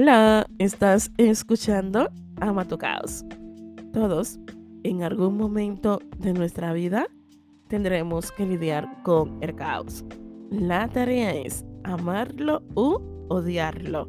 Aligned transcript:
Hola, 0.00 0.46
estás 0.60 1.10
escuchando 1.16 2.08
Ama 2.40 2.68
tu 2.68 2.78
Caos. 2.78 3.24
Todos, 3.92 4.38
en 4.84 5.02
algún 5.02 5.36
momento 5.36 5.98
de 6.18 6.34
nuestra 6.34 6.72
vida, 6.72 7.08
tendremos 7.66 8.30
que 8.30 8.46
lidiar 8.46 9.02
con 9.02 9.42
el 9.42 9.56
caos. 9.56 10.04
La 10.52 10.86
tarea 10.86 11.34
es 11.34 11.64
amarlo 11.82 12.62
u 12.76 13.00
odiarlo. 13.28 14.08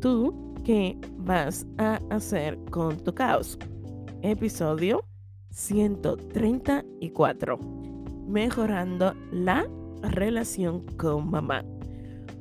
¿Tú 0.00 0.54
qué 0.64 0.96
vas 1.18 1.66
a 1.76 2.00
hacer 2.08 2.58
con 2.70 2.96
tu 2.96 3.14
caos? 3.14 3.58
Episodio 4.22 5.04
134. 5.50 7.58
Mejorando 8.26 9.12
la 9.30 9.68
relación 10.00 10.86
con 10.96 11.30
mamá. 11.30 11.66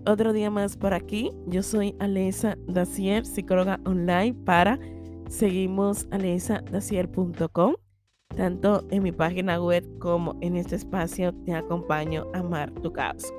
Otro 0.08 0.32
día 0.32 0.50
más 0.50 0.78
por 0.78 0.94
aquí. 0.94 1.32
Yo 1.48 1.62
soy 1.62 1.94
Alesa 2.00 2.58
Dacier, 2.66 3.26
psicóloga 3.26 3.82
online 3.86 4.34
para 4.46 4.80
seguimos 5.28 6.08
alesadacier.com. 6.12 7.76
Tanto 8.34 8.88
en 8.90 9.04
mi 9.04 9.12
página 9.12 9.62
web 9.62 9.84
como 10.00 10.38
en 10.40 10.56
este 10.56 10.78
espacio 10.78 11.34
te 11.44 11.54
acompaño 11.54 12.26
a 12.34 12.40
amar 12.40 12.72
tu 12.76 12.94
caos. 12.94 13.34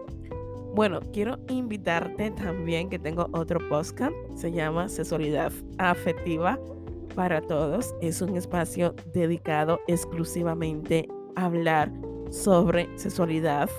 Bueno, 0.75 1.01
quiero 1.15 1.39
invitarte 1.49 2.33
también 2.33 2.91
que 2.91 2.99
tengo 2.99 3.31
otro 3.33 3.67
podcast, 3.71 4.13
se 4.37 4.53
llama 4.53 4.91
Sexualidad 4.91 5.53
Afectiva 5.79 6.59
para 7.15 7.41
Todos. 7.41 7.95
Es 8.03 8.21
un 8.21 8.37
espacio 8.37 8.95
dedicado 9.15 9.81
exclusivamente 9.87 11.09
a 11.35 11.47
hablar 11.47 11.91
sobre 12.31 12.91
sexualidad 12.99 13.71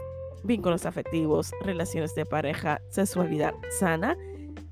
vínculos 0.44 0.86
afectivos, 0.86 1.52
relaciones 1.62 2.16
de 2.16 2.26
pareja, 2.26 2.82
sexualidad 2.90 3.54
sana. 3.80 4.18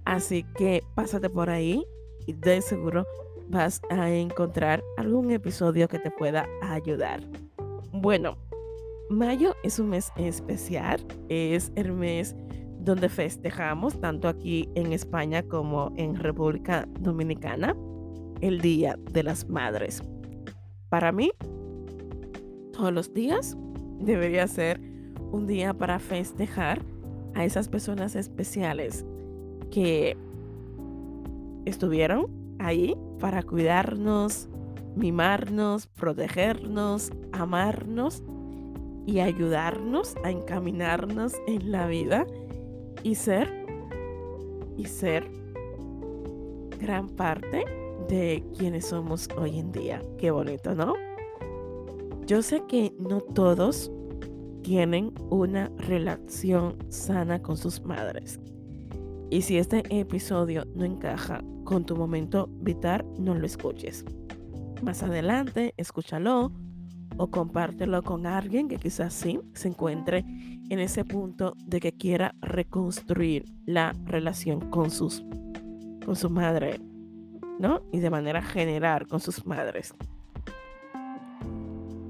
Así 0.06 0.44
que 0.58 0.84
pásate 0.96 1.30
por 1.30 1.50
ahí 1.50 1.86
y 2.26 2.34
de 2.34 2.62
seguro 2.62 3.06
vas 3.50 3.82
a 3.90 4.10
encontrar 4.10 4.84
algún 4.98 5.32
episodio 5.32 5.88
que 5.88 6.00
te 6.00 6.12
pueda 6.12 6.48
ayudar. 6.62 7.22
Bueno, 7.92 8.38
mayo 9.10 9.56
es 9.64 9.80
un 9.80 9.90
mes 9.90 10.12
especial, 10.18 11.06
es 11.30 11.72
el 11.76 11.94
mes 11.94 12.36
donde 12.80 13.10
festejamos, 13.10 14.00
tanto 14.00 14.28
aquí 14.28 14.70
en 14.76 14.94
España 14.94 15.44
como 15.44 15.92
en 15.98 16.16
República 16.16 16.88
Dominicana, 17.00 17.76
el 18.42 18.62
Día 18.62 18.98
de 19.12 19.23
las 19.23 19.48
Madres. 19.50 20.02
Para 20.90 21.12
mí, 21.12 21.32
todos 22.72 22.94
los 22.94 23.14
días 23.14 23.58
debería 24.00 24.48
ser 24.48 24.80
un 25.31 25.47
día 25.47 25.73
para 25.73 26.00
festejar 26.00 26.81
a 27.33 27.45
esas 27.45 27.67
personas 27.67 28.16
especiales 28.16 29.06
que 29.72 30.17
estuvieron 31.66 32.28
ahí 32.59 32.95
para 33.20 33.44
cuidarnos, 33.44 34.50
mimarnos, 34.95 35.88
protegernos, 35.88 37.11
amarnos 37.31 38.23
y 39.05 39.20
ayudarnos 39.20 40.16
a 40.23 40.31
encaminarnos 40.31 41.33
en 41.48 41.72
la 41.72 41.88
vida 41.88 42.25
y 43.03 43.16
ser 43.16 43.66
y 44.78 44.86
ser 44.86 45.30
gran 46.80 47.09
parte 47.09 47.66
de 48.08 48.44
quienes 48.58 48.88
somos 48.88 49.28
hoy 49.38 49.59
en 49.59 49.72
día. 49.72 50.02
Qué 50.17 50.31
bonito, 50.31 50.75
¿no? 50.75 50.94
Yo 52.25 52.42
sé 52.42 52.64
que 52.67 52.94
no 53.00 53.22
todos 53.22 53.92
tienen 54.68 55.14
una 55.30 55.72
relación 55.78 56.76
sana 56.90 57.42
con 57.42 57.56
sus 57.56 57.82
madres. 57.84 58.38
Y 59.30 59.42
si 59.44 59.58
este 59.58 59.82
episodio 59.98 60.66
no 60.76 60.84
encaja 60.84 61.42
con 61.64 61.86
tu 61.86 61.96
momento 61.96 62.50
vital, 62.60 63.06
no 63.17 63.33
lo 63.33 63.45
escuches. 63.45 64.04
Más 64.83 65.04
adelante, 65.04 65.73
escúchalo 65.78 66.52
o 67.16 67.32
compártelo 67.32 68.04
con 68.04 68.26
alguien 68.26 68.67
que 68.67 68.76
quizás 68.76 69.14
sí 69.14 69.39
se 69.54 69.70
encuentre 69.70 70.26
en 70.70 70.80
ese 70.80 71.05
punto 71.05 71.54
de 71.66 71.80
que 71.80 71.94
quiera 71.94 72.36
reconstruir 72.42 73.45
la 73.66 73.94
relación 74.04 74.70
con 74.70 74.92
sus 74.92 75.23
con 76.04 76.17
su 76.17 76.30
madre, 76.30 76.82
¿no? 77.58 77.84
Y 77.94 77.99
de 77.99 78.10
manera 78.10 78.42
general 78.42 79.08
con 79.08 79.22
sus 79.22 79.45
madres. 79.45 79.94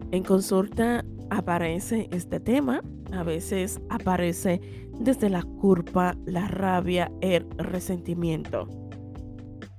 En 0.09 0.23
consulta 0.23 1.05
aparece 1.29 2.07
este 2.11 2.39
tema, 2.39 2.81
a 3.11 3.23
veces 3.23 3.81
aparece 3.89 4.61
desde 4.99 5.29
la 5.29 5.43
culpa, 5.43 6.15
la 6.25 6.47
rabia, 6.47 7.11
el 7.21 7.49
resentimiento. 7.57 8.67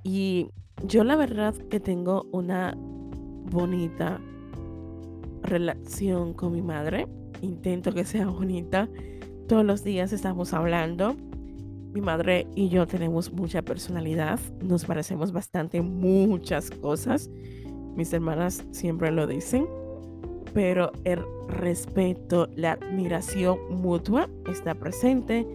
Y 0.03 0.49
yo 0.85 1.03
la 1.03 1.15
verdad 1.15 1.53
que 1.69 1.79
tengo 1.79 2.25
una 2.31 2.75
bonita 2.77 4.19
relación 5.43 6.33
con 6.33 6.53
mi 6.53 6.61
madre. 6.61 7.07
Intento 7.41 7.91
que 7.93 8.05
sea 8.05 8.27
bonita. 8.27 8.89
Todos 9.47 9.65
los 9.65 9.83
días 9.83 10.13
estamos 10.13 10.53
hablando. 10.53 11.15
Mi 11.93 12.01
madre 12.01 12.47
y 12.55 12.69
yo 12.69 12.87
tenemos 12.87 13.33
mucha 13.33 13.61
personalidad. 13.63 14.39
Nos 14.61 14.85
parecemos 14.85 15.31
bastante 15.31 15.81
muchas 15.81 16.69
cosas. 16.69 17.29
Mis 17.95 18.13
hermanas 18.13 18.63
siempre 18.71 19.11
lo 19.11 19.25
dicen 19.27 19.67
pero 20.53 20.91
el 21.03 21.23
respeto, 21.47 22.47
la 22.55 22.73
admiración 22.73 23.57
mutua 23.69 24.29
está 24.49 24.75
presente. 24.75 25.45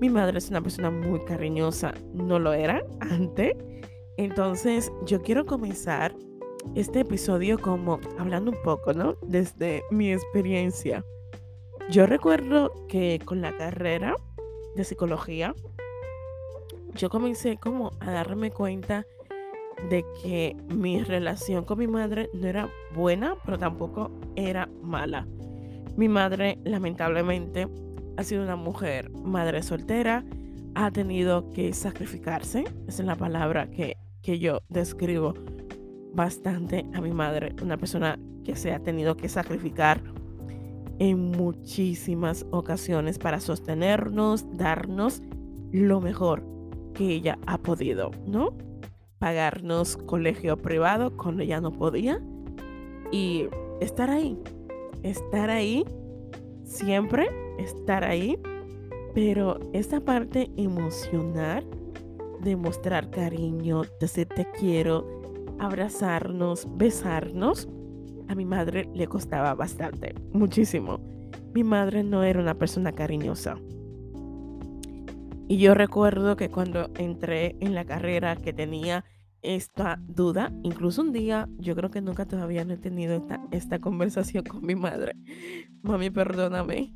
Mi 0.00 0.08
madre 0.08 0.38
es 0.38 0.50
una 0.50 0.60
persona 0.60 0.90
muy 0.90 1.24
cariñosa, 1.24 1.94
no 2.14 2.38
lo 2.38 2.52
era 2.52 2.84
antes. 3.00 3.56
Entonces 4.16 4.92
yo 5.06 5.22
quiero 5.22 5.46
comenzar 5.46 6.14
este 6.74 7.00
episodio 7.00 7.58
como 7.58 8.00
hablando 8.18 8.50
un 8.50 8.62
poco, 8.62 8.92
¿no? 8.92 9.16
Desde 9.22 9.82
mi 9.90 10.12
experiencia. 10.12 11.04
Yo 11.90 12.06
recuerdo 12.06 12.86
que 12.88 13.20
con 13.24 13.40
la 13.40 13.56
carrera 13.56 14.16
de 14.76 14.84
psicología, 14.84 15.54
yo 16.94 17.08
comencé 17.10 17.56
como 17.56 17.92
a 18.00 18.10
darme 18.10 18.50
cuenta 18.50 19.06
de 19.90 20.04
que 20.22 20.56
mi 20.68 21.02
relación 21.02 21.64
con 21.64 21.78
mi 21.78 21.86
madre 21.86 22.28
no 22.34 22.46
era 22.46 22.68
buena, 22.94 23.36
pero 23.44 23.58
tampoco 23.58 24.10
era 24.36 24.68
mala. 24.82 25.26
Mi 25.96 26.08
madre, 26.08 26.58
lamentablemente, 26.64 27.68
ha 28.16 28.24
sido 28.24 28.42
una 28.42 28.56
mujer 28.56 29.10
madre 29.10 29.62
soltera, 29.62 30.24
ha 30.74 30.90
tenido 30.90 31.50
que 31.50 31.72
sacrificarse, 31.72 32.64
esa 32.86 33.02
es 33.02 33.06
la 33.06 33.16
palabra 33.16 33.70
que, 33.70 33.96
que 34.22 34.38
yo 34.38 34.60
describo 34.68 35.34
bastante 36.12 36.86
a 36.94 37.00
mi 37.00 37.12
madre, 37.12 37.54
una 37.62 37.76
persona 37.76 38.18
que 38.44 38.56
se 38.56 38.72
ha 38.72 38.80
tenido 38.80 39.16
que 39.16 39.28
sacrificar 39.28 40.02
en 40.98 41.30
muchísimas 41.30 42.46
ocasiones 42.50 43.18
para 43.18 43.40
sostenernos, 43.40 44.46
darnos 44.56 45.22
lo 45.70 46.00
mejor 46.00 46.44
que 46.94 47.12
ella 47.12 47.38
ha 47.46 47.58
podido, 47.58 48.10
¿no? 48.26 48.52
Pagarnos 49.18 49.96
colegio 49.96 50.56
privado 50.56 51.16
cuando 51.16 51.42
ya 51.42 51.60
no 51.60 51.72
podía 51.72 52.20
y 53.10 53.48
estar 53.80 54.10
ahí, 54.10 54.38
estar 55.02 55.50
ahí, 55.50 55.84
siempre 56.64 57.28
estar 57.58 58.04
ahí, 58.04 58.38
pero 59.14 59.58
esta 59.72 60.00
parte 60.00 60.50
emocional 60.56 61.66
de 62.40 62.56
mostrar 62.56 63.10
cariño, 63.10 63.82
decir 64.00 64.28
te 64.28 64.46
quiero, 64.58 65.06
abrazarnos, 65.58 66.68
besarnos, 66.76 67.68
a 68.28 68.34
mi 68.34 68.44
madre 68.44 68.88
le 68.94 69.06
costaba 69.06 69.54
bastante, 69.54 70.14
muchísimo. 70.32 71.00
Mi 71.54 71.64
madre 71.64 72.04
no 72.04 72.22
era 72.22 72.40
una 72.40 72.54
persona 72.54 72.92
cariñosa. 72.92 73.56
Y 75.48 75.56
yo 75.56 75.72
recuerdo 75.74 76.36
que 76.36 76.50
cuando 76.50 76.90
entré 76.98 77.56
en 77.60 77.74
la 77.74 77.86
carrera 77.86 78.36
que 78.36 78.52
tenía 78.52 79.04
esta 79.42 80.00
duda, 80.06 80.52
incluso 80.62 81.02
un 81.02 81.12
día, 81.12 81.48
yo 81.58 81.74
creo 81.74 81.90
que 81.90 82.00
nunca 82.00 82.26
todavía 82.26 82.64
no 82.64 82.74
he 82.74 82.78
tenido 82.78 83.14
esta, 83.14 83.40
esta 83.50 83.78
conversación 83.78 84.44
con 84.44 84.64
mi 84.64 84.74
madre. 84.74 85.12
Mami, 85.82 86.10
perdóname. 86.10 86.92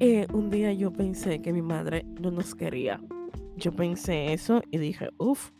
Eh, 0.00 0.26
un 0.32 0.50
día 0.50 0.72
yo 0.72 0.92
pensé 0.92 1.42
que 1.42 1.52
mi 1.52 1.62
madre 1.62 2.04
no 2.20 2.30
nos 2.30 2.54
quería. 2.54 3.00
Yo 3.56 3.72
pensé 3.72 4.32
eso 4.32 4.62
y 4.70 4.78
dije, 4.78 5.10
uff, 5.18 5.50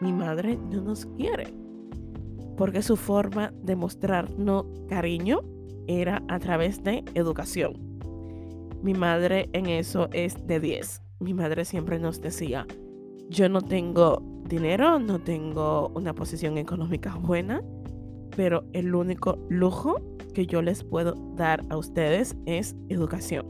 mi 0.00 0.12
madre 0.12 0.56
no 0.56 0.82
nos 0.82 1.06
quiere. 1.06 1.52
Porque 2.56 2.82
su 2.82 2.96
forma 2.96 3.52
de 3.62 3.76
mostrarnos 3.76 4.66
cariño 4.88 5.40
era 5.86 6.22
a 6.28 6.38
través 6.38 6.82
de 6.84 7.04
educación. 7.14 7.74
Mi 8.82 8.94
madre 8.94 9.48
en 9.52 9.66
eso 9.66 10.08
es 10.12 10.46
de 10.46 10.60
10 10.60 11.02
mi 11.22 11.34
madre 11.34 11.64
siempre 11.64 11.98
nos 11.98 12.20
decía, 12.20 12.66
yo 13.28 13.48
no 13.48 13.62
tengo 13.62 14.22
dinero, 14.52 14.98
no 14.98 15.18
tengo 15.18 15.90
una 15.94 16.12
posición 16.12 16.58
económica 16.58 17.14
buena, 17.14 17.62
pero 18.36 18.64
el 18.74 18.94
único 18.94 19.38
lujo 19.48 19.96
que 20.34 20.46
yo 20.46 20.60
les 20.60 20.84
puedo 20.84 21.14
dar 21.36 21.64
a 21.70 21.78
ustedes 21.78 22.36
es 22.44 22.76
educación. 22.88 23.46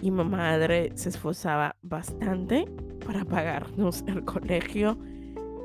y 0.00 0.10
mi 0.10 0.24
madre 0.24 0.90
se 0.96 1.10
esforzaba 1.10 1.76
bastante 1.82 2.66
para 3.06 3.24
pagarnos 3.24 4.04
el 4.06 4.24
colegio. 4.24 4.98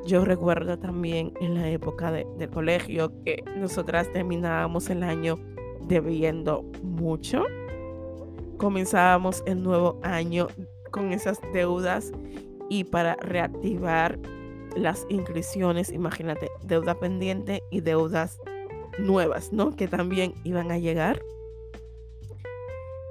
Yo 0.05 0.23
recuerdo 0.23 0.77
también 0.77 1.33
en 1.41 1.55
la 1.55 1.69
época 1.69 2.11
de, 2.11 2.25
del 2.37 2.49
colegio 2.49 3.11
que 3.23 3.43
nosotras 3.57 4.11
terminábamos 4.13 4.89
el 4.89 5.03
año 5.03 5.37
debiendo 5.87 6.63
mucho. 6.83 7.43
Comenzábamos 8.57 9.43
el 9.45 9.63
nuevo 9.63 9.99
año 10.03 10.47
con 10.91 11.11
esas 11.11 11.39
deudas 11.53 12.11
y 12.69 12.85
para 12.85 13.15
reactivar 13.15 14.19
las 14.75 15.05
inscripciones, 15.09 15.91
imagínate, 15.91 16.49
deuda 16.63 16.95
pendiente 16.99 17.63
y 17.71 17.81
deudas 17.81 18.39
nuevas, 18.99 19.51
¿no? 19.51 19.75
Que 19.75 19.87
también 19.87 20.33
iban 20.43 20.71
a 20.71 20.77
llegar. 20.77 21.21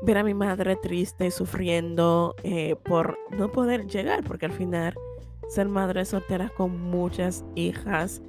Ver 0.03 0.19
a 0.19 0.25
mi 0.25 0.35
madre 0.35 0.77
triste, 0.77 1.31
sufriendo 1.31 2.37
eh, 2.45 2.77
por 2.85 3.19
no 3.37 3.51
poder 3.51 3.87
llegar, 3.87 4.23
porque 4.23 4.47
al 4.47 4.53
final 4.53 4.95
ser 5.49 5.69
madre 5.69 6.05
soltera 6.05 6.51
con 6.57 6.81
muchas 6.81 7.45
hijas, 7.55 8.23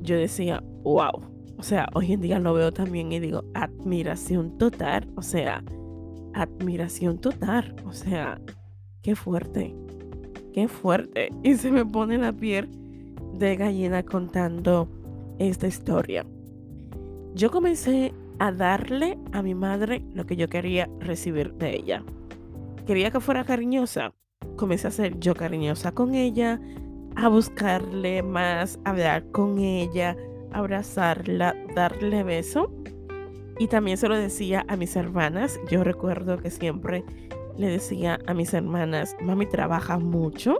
yo 0.00 0.16
decía, 0.16 0.62
wow. 0.82 1.22
O 1.56 1.62
sea, 1.62 1.88
hoy 1.94 2.12
en 2.12 2.20
día 2.20 2.38
lo 2.38 2.54
veo 2.54 2.72
también 2.72 3.10
y 3.10 3.18
digo, 3.18 3.44
admiración 3.54 4.58
total. 4.58 5.08
O 5.16 5.22
sea, 5.22 5.64
admiración 6.34 7.18
total. 7.18 7.74
O 7.84 7.92
sea, 7.92 8.40
qué 9.02 9.16
fuerte. 9.16 9.74
Fuerte. 10.66 11.30
Y 11.42 11.54
se 11.54 11.70
me 11.70 11.84
pone 11.84 12.18
la 12.18 12.32
piel 12.32 12.68
de 13.34 13.56
gallina 13.56 14.02
contando 14.02 14.88
esta 15.38 15.66
historia. 15.66 16.26
Yo 17.34 17.50
comencé 17.50 18.12
a 18.38 18.52
darle 18.52 19.18
a 19.32 19.42
mi 19.42 19.54
madre 19.54 20.02
lo 20.14 20.26
que 20.26 20.36
yo 20.36 20.48
quería 20.48 20.88
recibir 21.00 21.52
de 21.54 21.76
ella. 21.76 22.02
Quería 22.86 23.10
que 23.10 23.20
fuera 23.20 23.44
cariñosa. 23.44 24.12
Comencé 24.56 24.88
a 24.88 24.90
ser 24.90 25.18
yo 25.20 25.34
cariñosa 25.34 25.92
con 25.92 26.14
ella, 26.14 26.60
a 27.16 27.28
buscarle 27.28 28.22
más, 28.22 28.78
a 28.84 28.90
hablar 28.90 29.30
con 29.30 29.58
ella, 29.58 30.16
abrazarla, 30.52 31.54
darle 31.74 32.22
beso. 32.22 32.72
Y 33.58 33.66
también 33.66 33.98
se 33.98 34.08
lo 34.08 34.16
decía 34.16 34.64
a 34.68 34.76
mis 34.76 34.96
hermanas. 34.96 35.60
Yo 35.70 35.84
recuerdo 35.84 36.38
que 36.38 36.50
siempre 36.50 37.04
le 37.58 37.68
decía 37.68 38.18
a 38.26 38.34
mis 38.34 38.54
hermanas, 38.54 39.14
mami 39.20 39.46
trabaja 39.46 39.98
mucho. 39.98 40.56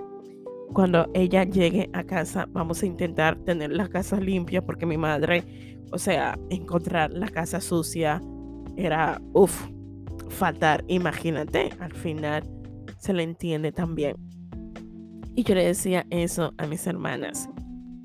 Cuando 0.74 1.08
ella 1.14 1.44
llegue 1.44 1.88
a 1.94 2.04
casa, 2.04 2.46
vamos 2.50 2.82
a 2.82 2.86
intentar 2.86 3.36
tener 3.44 3.72
la 3.72 3.88
casa 3.88 4.20
limpia 4.20 4.62
porque 4.62 4.84
mi 4.84 4.98
madre 4.98 5.44
o 5.90 5.98
sea, 5.98 6.38
encontrar 6.50 7.12
la 7.12 7.28
casa 7.28 7.60
sucia 7.60 8.20
era, 8.76 9.20
uff, 9.32 9.66
fatal. 10.28 10.84
Imagínate, 10.88 11.70
al 11.80 11.92
final 11.92 12.42
se 12.98 13.12
le 13.12 13.22
entiende 13.22 13.72
también. 13.72 14.16
Y 15.34 15.44
yo 15.44 15.54
le 15.54 15.64
decía 15.64 16.06
eso 16.10 16.52
a 16.58 16.66
mis 16.66 16.86
hermanas. 16.86 17.48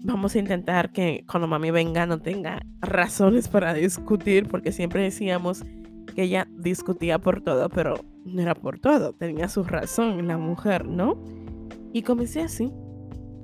Vamos 0.05 0.35
a 0.35 0.39
intentar 0.39 0.91
que 0.91 1.25
cuando 1.29 1.47
mami 1.47 1.71
venga 1.71 2.05
no 2.05 2.19
tenga 2.19 2.61
razones 2.81 3.47
para 3.47 3.73
discutir, 3.73 4.47
porque 4.47 4.71
siempre 4.71 5.01
decíamos 5.01 5.63
que 6.15 6.23
ella 6.23 6.47
discutía 6.51 7.19
por 7.19 7.41
todo, 7.41 7.69
pero 7.69 7.95
no 8.25 8.41
era 8.41 8.55
por 8.55 8.79
todo, 8.79 9.13
tenía 9.13 9.47
su 9.47 9.63
razón 9.63 10.27
la 10.27 10.37
mujer, 10.37 10.85
¿no? 10.85 11.17
Y 11.91 12.03
comencé 12.03 12.41
así, 12.41 12.71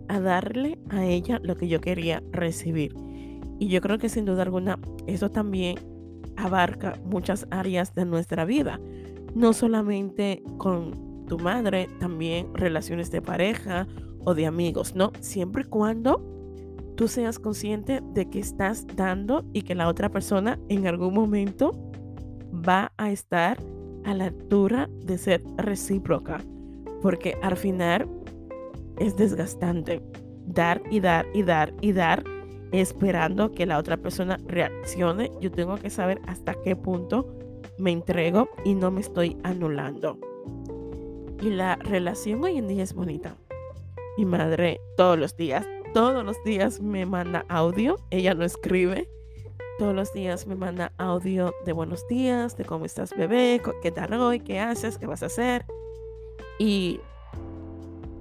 a 0.08 0.20
darle 0.20 0.80
a 0.90 1.06
ella 1.06 1.40
lo 1.44 1.56
que 1.56 1.68
yo 1.68 1.80
quería 1.80 2.24
recibir. 2.32 2.96
Y 3.60 3.68
yo 3.68 3.82
creo 3.82 3.98
que 3.98 4.10
sin 4.10 4.26
duda 4.26 4.44
alguna 4.44 4.80
eso 5.06 5.30
también 5.30 5.78
abarca 6.36 6.96
muchas 7.06 7.48
áreas 7.52 7.94
de 7.94 8.06
nuestra 8.06 8.46
vida. 8.46 8.80
No 9.36 9.54
solamente 9.54 10.42
con 10.58 11.26
tu 11.28 11.38
madre, 11.38 11.88
también 12.00 12.54
relaciones 12.56 13.12
de 13.12 13.22
pareja 13.22 13.88
o 14.26 14.34
de 14.34 14.48
amigos, 14.48 14.96
¿no? 14.96 15.12
Siempre 15.20 15.64
y 15.64 15.66
cuando 15.66 16.26
tú 16.96 17.08
seas 17.08 17.38
consciente 17.38 18.02
de 18.14 18.30
que 18.30 18.40
estás 18.40 18.88
dando 18.96 19.46
y 19.54 19.62
que 19.62 19.76
la 19.76 19.88
otra 19.88 20.10
persona 20.10 20.60
en 20.70 20.88
algún 20.88 21.14
momento 21.14 21.72
va 22.52 22.92
a 22.98 23.12
estar 23.12 23.58
a 24.10 24.14
la 24.16 24.26
altura 24.26 24.90
de 25.04 25.18
ser 25.18 25.44
recíproca. 25.58 26.40
Porque 27.02 27.38
al 27.42 27.56
final 27.56 28.10
es 28.98 29.16
desgastante 29.16 30.02
dar 30.46 30.82
y 30.90 31.00
dar 31.00 31.28
y 31.34 31.44
dar 31.44 31.74
y 31.80 31.94
dar 31.94 32.24
esperando 32.72 33.52
que 33.52 33.66
la 33.66 33.78
otra 33.78 33.98
persona 33.98 34.38
reaccione. 34.48 35.32
Yo 35.40 35.52
tengo 35.52 35.78
que 35.78 35.90
saber 35.90 36.20
hasta 36.28 36.56
qué 36.64 36.76
punto 36.76 37.28
me 37.78 37.92
entrego 37.92 38.50
y 38.66 38.74
no 38.74 38.92
me 38.92 39.02
estoy 39.02 39.38
anulando. 39.44 40.18
Y 41.42 41.52
la 41.52 41.76
relación 41.78 42.44
hoy 42.44 42.58
en 42.58 42.68
día 42.68 42.84
es 42.84 42.94
bonita. 42.94 43.36
Mi 44.18 44.26
madre 44.26 44.82
todos 44.98 45.18
los 45.18 45.38
días, 45.38 45.66
todos 45.94 46.26
los 46.26 46.36
días 46.44 46.82
me 46.82 47.06
manda 47.06 47.46
audio. 47.48 47.96
Ella 48.10 48.34
no 48.34 48.44
escribe. 48.44 49.08
Todos 49.80 49.96
los 49.96 50.14
días 50.14 50.46
me 50.46 50.56
manda 50.56 50.92
audio 50.98 51.54
de 51.66 51.72
buenos 51.74 52.08
días, 52.08 52.56
de 52.58 52.66
cómo 52.66 52.86
estás 52.86 53.16
bebé, 53.18 53.62
qué 53.82 53.92
tal 53.92 54.14
hoy, 54.14 54.42
qué 54.42 54.60
haces, 54.60 54.98
qué 54.98 55.08
vas 55.08 55.24
a 55.24 55.28
hacer. 55.28 55.66
Y 56.60 57.00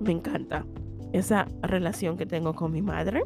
me 0.00 0.12
encanta 0.12 0.64
esa 1.12 1.48
relación 1.62 2.16
que 2.16 2.26
tengo 2.26 2.54
con 2.54 2.72
mi 2.72 2.80
madre 2.80 3.22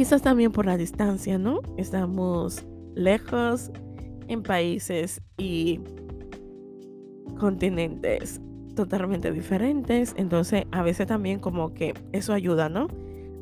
Quizás 0.00 0.22
también 0.22 0.50
por 0.50 0.64
la 0.64 0.78
distancia, 0.78 1.36
¿no? 1.36 1.60
Estamos 1.76 2.64
lejos 2.94 3.70
en 4.28 4.42
países 4.42 5.20
y 5.36 5.78
continentes 7.38 8.40
totalmente 8.74 9.30
diferentes. 9.30 10.14
Entonces, 10.16 10.64
a 10.70 10.82
veces 10.82 11.06
también 11.06 11.38
como 11.38 11.74
que 11.74 11.92
eso 12.12 12.32
ayuda, 12.32 12.70
¿no? 12.70 12.88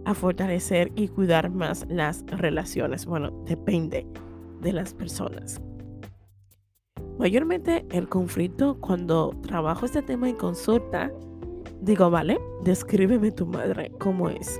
A 0.09 0.15
fortalecer 0.15 0.91
y 0.97 1.09
cuidar 1.09 1.51
más 1.51 1.85
las 1.91 2.25
relaciones. 2.29 3.05
Bueno, 3.05 3.31
depende 3.45 4.07
de 4.63 4.73
las 4.73 4.95
personas. 4.95 5.61
Mayormente 7.19 7.85
el 7.91 8.09
conflicto 8.09 8.79
cuando 8.81 9.39
trabajo 9.43 9.85
este 9.85 10.01
tema 10.01 10.31
en 10.31 10.37
consulta, 10.37 11.13
digo, 11.83 12.09
vale, 12.09 12.41
descríbeme 12.65 13.33
tu 13.33 13.45
madre, 13.45 13.93
¿cómo 13.99 14.31
es? 14.31 14.59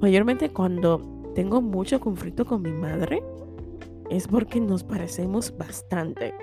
Mayormente 0.00 0.50
cuando 0.50 1.00
tengo 1.36 1.62
mucho 1.62 2.00
conflicto 2.00 2.44
con 2.44 2.62
mi 2.62 2.72
madre 2.72 3.22
es 4.10 4.26
porque 4.26 4.58
nos 4.58 4.82
parecemos 4.82 5.56
bastante. 5.56 6.34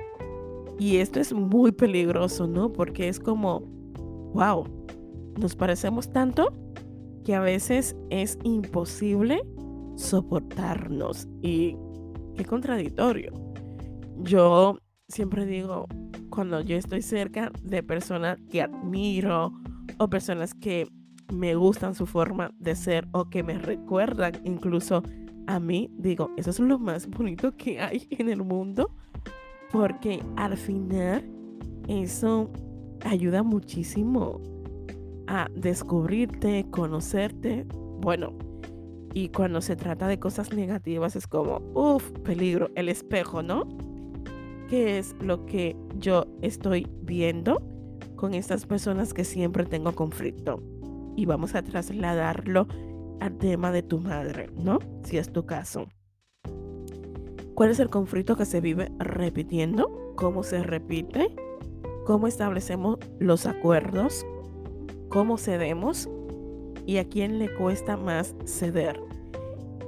Y 0.79 0.99
esto 0.99 1.19
es 1.19 1.33
muy 1.33 1.73
peligroso, 1.73 2.47
¿no? 2.47 2.71
Porque 2.71 3.09
es 3.09 3.19
como, 3.19 3.59
wow, 4.33 4.63
nos 5.37 5.53
parecemos 5.53 6.09
tanto 6.13 6.60
que 7.23 7.35
a 7.35 7.39
veces 7.39 7.95
es 8.09 8.37
imposible 8.43 9.41
soportarnos. 9.95 11.27
Y 11.41 11.75
qué 12.35 12.45
contradictorio. 12.45 13.31
Yo 14.23 14.77
siempre 15.07 15.45
digo, 15.45 15.87
cuando 16.29 16.61
yo 16.61 16.77
estoy 16.77 17.01
cerca 17.01 17.51
de 17.61 17.83
personas 17.83 18.37
que 18.49 18.61
admiro 18.61 19.53
o 19.97 20.09
personas 20.09 20.53
que 20.53 20.87
me 21.31 21.55
gustan 21.55 21.95
su 21.95 22.05
forma 22.05 22.51
de 22.59 22.75
ser 22.75 23.07
o 23.11 23.29
que 23.29 23.43
me 23.43 23.57
recuerdan 23.57 24.33
incluso 24.43 25.03
a 25.47 25.59
mí, 25.59 25.89
digo, 25.97 26.31
eso 26.37 26.49
es 26.49 26.59
lo 26.59 26.79
más 26.79 27.07
bonito 27.09 27.55
que 27.55 27.79
hay 27.79 28.07
en 28.11 28.29
el 28.29 28.43
mundo, 28.43 28.95
porque 29.71 30.23
al 30.35 30.57
final 30.57 31.23
eso 31.87 32.51
ayuda 33.03 33.43
muchísimo 33.43 34.39
a 35.31 35.49
descubrirte, 35.55 36.65
conocerte. 36.69 37.65
Bueno, 37.99 38.33
y 39.13 39.29
cuando 39.29 39.61
se 39.61 39.75
trata 39.75 40.07
de 40.07 40.19
cosas 40.19 40.53
negativas 40.53 41.15
es 41.15 41.27
como, 41.27 41.57
uff, 41.73 42.11
peligro, 42.23 42.69
el 42.75 42.89
espejo, 42.89 43.41
¿no? 43.41 43.67
¿Qué 44.69 44.97
es 44.99 45.15
lo 45.21 45.45
que 45.45 45.75
yo 45.97 46.25
estoy 46.41 46.87
viendo 47.01 47.61
con 48.15 48.33
estas 48.33 48.65
personas 48.65 49.13
que 49.13 49.23
siempre 49.23 49.65
tengo 49.65 49.93
conflicto? 49.93 50.61
y 51.15 51.25
vamos 51.25 51.55
a 51.55 51.61
trasladarlo 51.61 52.67
al 53.19 53.37
tema 53.37 53.71
de 53.71 53.83
tu 53.83 53.99
madre, 53.99 54.49
¿no? 54.55 54.79
Si 55.03 55.17
es 55.17 55.31
tu 55.31 55.45
caso. 55.45 55.87
¿Cuál 57.53 57.69
es 57.69 57.79
el 57.79 57.89
conflicto 57.89 58.35
que 58.35 58.45
se 58.45 58.61
vive 58.61 58.91
repitiendo? 58.97 60.13
¿Cómo 60.15 60.43
se 60.43 60.63
repite? 60.63 61.35
¿Cómo 62.05 62.27
establecemos 62.27 62.97
los 63.19 63.45
acuerdos? 63.45 64.25
¿Cómo 65.11 65.37
cedemos? 65.37 66.07
¿Y 66.85 66.97
a 66.97 67.03
quién 67.03 67.37
le 67.37 67.53
cuesta 67.53 67.97
más 67.97 68.33
ceder? 68.45 68.97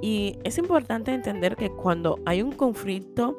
Y 0.02 0.38
es 0.44 0.58
importante 0.58 1.14
entender 1.14 1.56
que 1.56 1.70
cuando 1.70 2.18
hay 2.26 2.42
un 2.42 2.52
conflicto, 2.52 3.34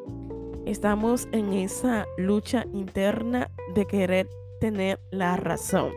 estamos 0.65 1.27
en 1.31 1.53
esa 1.53 2.07
lucha 2.17 2.65
interna 2.73 3.51
de 3.75 3.85
querer 3.85 4.27
tener 4.59 4.99
la 5.11 5.37
razón. 5.37 5.91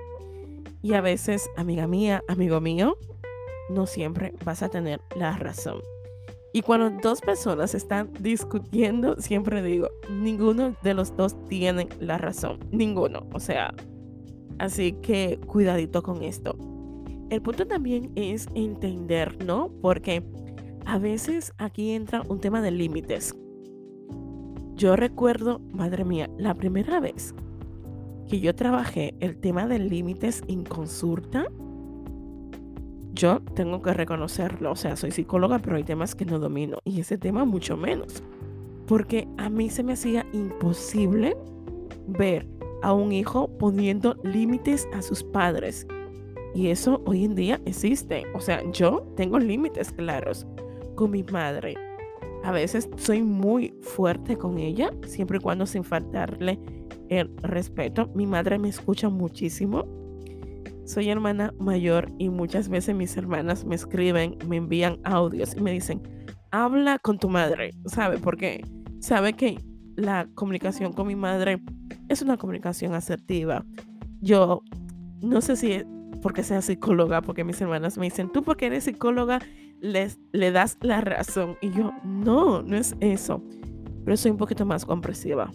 Y 0.83 0.93
a 0.93 1.01
veces, 1.01 1.49
amiga 1.57 1.87
mía, 1.87 2.23
amigo 2.29 2.61
mío, 2.61 2.99
no 3.71 3.87
siempre 3.87 4.35
vas 4.45 4.63
a 4.63 4.69
tener 4.69 5.01
la 5.17 5.39
razón. 5.39 5.81
Y 6.53 6.61
cuando 6.61 6.91
dos 7.03 7.23
personas 7.23 7.75
están 7.75 8.13
discutiendo, 8.21 9.17
siempre 9.17 9.63
digo, 9.63 9.89
ninguno 10.11 10.77
de 10.83 10.93
los 10.93 11.17
dos 11.17 11.35
tiene 11.49 11.89
la 11.99 12.19
razón. 12.19 12.59
Ninguno. 12.73 13.27
O 13.33 13.41
sea, 13.41 13.73
así 14.59 14.93
que 14.93 15.39
cuidadito 15.47 16.03
con 16.03 16.23
esto. 16.23 16.57
El 17.31 17.43
punto 17.43 17.67
también 17.67 18.11
es 18.15 18.47
entender, 18.55 19.45
¿no? 19.45 19.71
Porque 19.83 20.23
a 20.87 20.99
veces 20.99 21.53
aquí 21.59 21.91
entra 21.91 22.23
un 22.29 22.41
tema 22.41 22.63
de 22.63 22.71
límites. 22.71 23.35
Yo 24.77 24.97
recuerdo, 24.97 25.61
madre 25.73 26.05
mía, 26.05 26.31
la 26.39 26.55
primera 26.55 27.01
vez 27.01 27.35
que 28.29 28.41
yo 28.41 28.55
trabajé 28.55 29.15
el 29.21 29.37
tema 29.39 29.67
de 29.67 29.79
límites 29.79 30.43
en 30.49 30.65
consulta, 30.65 31.47
yo 33.13 33.41
tengo 33.55 33.83
que 33.83 33.93
reconocerlo. 33.93 34.73
O 34.73 34.77
sea, 34.77 34.97
soy 34.97 35.11
psicóloga, 35.11 35.59
pero 35.59 35.77
hay 35.77 35.85
temas 35.85 36.15
que 36.15 36.25
no 36.25 36.39
domino. 36.39 36.79
Y 36.85 37.01
ese 37.01 37.19
tema 37.19 37.45
mucho 37.45 37.77
menos. 37.77 38.23
Porque 38.87 39.29
a 39.37 39.51
mí 39.51 39.69
se 39.69 39.83
me 39.83 39.95
hacía 39.95 40.25
imposible 40.33 41.37
ver 42.07 42.47
a 42.83 42.93
un 42.93 43.13
hijo 43.13 43.49
poniendo 43.59 44.17
límites 44.23 44.89
a 44.93 45.03
sus 45.03 45.23
padres. 45.23 45.87
Y 46.55 46.69
eso 46.69 47.03
hoy 47.07 47.25
en 47.25 47.35
día 47.35 47.61
existe. 47.67 48.25
O 48.35 48.41
sea, 48.41 48.63
yo 48.73 49.13
tengo 49.17 49.39
límites 49.39 49.93
claros 49.93 50.47
con 50.95 51.11
mi 51.11 51.23
madre. 51.23 51.75
A 52.45 52.53
veces 52.53 52.89
soy 52.97 53.23
muy 53.23 53.75
fuerte 53.83 54.37
con 54.37 54.59
ella, 54.59 54.91
siempre 55.07 55.39
y 55.39 55.41
cuando 55.41 55.67
sin 55.67 55.85
faltarle 55.85 56.59
el 57.09 57.35
respeto. 57.39 58.11
Mi 58.15 58.27
madre 58.27 58.59
me 58.59 58.69
escucha 58.69 59.09
muchísimo. 59.09 59.85
Soy 60.85 61.11
hermana 61.11 61.53
mayor 61.59 62.11
y 62.19 62.31
muchas 62.31 62.69
veces 62.69 62.95
mis 62.95 63.17
hermanas 63.17 63.65
me 63.65 63.75
escriben, 63.75 64.39
me 64.49 64.57
envían 64.57 64.99
audios 65.05 65.55
y 65.55 65.61
me 65.61 65.73
dicen, 65.73 66.01
habla 66.51 66.99
con 66.99 67.19
tu 67.19 67.29
madre, 67.29 67.73
¿sabe? 67.87 68.19
Porque 68.19 68.63
sabe 69.01 69.35
que 69.35 69.59
la 69.97 70.29
comunicación 70.35 70.93
con 70.93 71.09
mi 71.09 71.17
madre 71.17 71.61
es 72.09 72.23
una 72.23 72.37
comunicación 72.37 72.95
asertiva. 72.95 73.65
Yo 74.21 74.63
no 75.23 75.41
sé 75.41 75.57
si 75.57 75.85
porque 76.23 76.43
sea 76.43 76.63
psicóloga, 76.63 77.23
porque 77.23 77.45
mis 77.45 77.61
hermanas 77.61 77.97
me 77.99 78.07
dicen, 78.07 78.31
tú 78.31 78.43
porque 78.43 78.67
eres 78.67 78.85
psicóloga 78.85 79.41
les, 79.81 80.19
le 80.33 80.51
das 80.51 80.79
la 80.81 81.01
razón. 81.01 81.57
Y 81.61 81.71
yo, 81.71 81.93
no, 82.05 82.63
no 82.63 82.77
es 82.77 82.97
eso. 83.01 83.43
Pero 84.05 84.17
soy 84.17 84.33
un 84.33 84.37
poquito 84.37 84.67
más 84.67 84.85
comprensiva. 84.85 85.51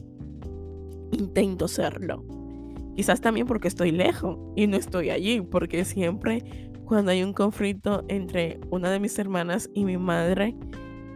Intento 1.12 1.68
serlo. 1.68 2.24
Quizás 2.96 3.22
también 3.22 3.48
porque 3.48 3.68
estoy 3.68 3.92
lejos 3.92 4.38
y 4.56 4.68
no 4.68 4.78
estoy 4.78 5.10
allí, 5.10 5.42
porque 5.42 5.84
siempre 5.84 6.44
cuando 6.86 7.12
hay 7.12 7.24
un 7.24 7.34
conflicto 7.34 8.04
entre 8.08 8.60
una 8.70 8.92
de 8.92 9.00
mis 9.00 9.18
hermanas 9.18 9.70
y 9.74 9.84
mi 9.84 9.98
madre, 9.98 10.56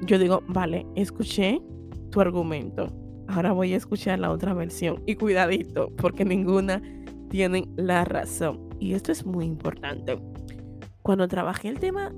yo 0.01 0.17
digo, 0.17 0.41
vale, 0.47 0.87
escuché 0.95 1.61
tu 2.09 2.19
argumento, 2.19 2.87
ahora 3.27 3.51
voy 3.51 3.73
a 3.73 3.77
escuchar 3.77 4.19
la 4.19 4.31
otra 4.31 4.53
versión. 4.53 5.01
Y 5.05 5.15
cuidadito, 5.15 5.91
porque 5.97 6.25
ninguna 6.25 6.81
tiene 7.29 7.67
la 7.75 8.05
razón. 8.05 8.69
Y 8.79 8.93
esto 8.93 9.11
es 9.11 9.25
muy 9.25 9.45
importante. 9.45 10.19
Cuando 11.01 11.27
trabajé 11.27 11.69
el 11.69 11.79
tema 11.79 12.13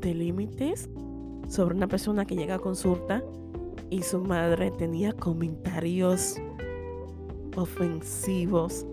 de 0.00 0.14
límites 0.14 0.88
sobre 1.48 1.74
una 1.74 1.88
persona 1.88 2.24
que 2.24 2.36
llega 2.36 2.56
a 2.56 2.58
consulta 2.58 3.22
y 3.90 4.02
su 4.02 4.20
madre 4.20 4.70
tenía 4.70 5.12
comentarios 5.12 6.36
ofensivos, 7.56 8.86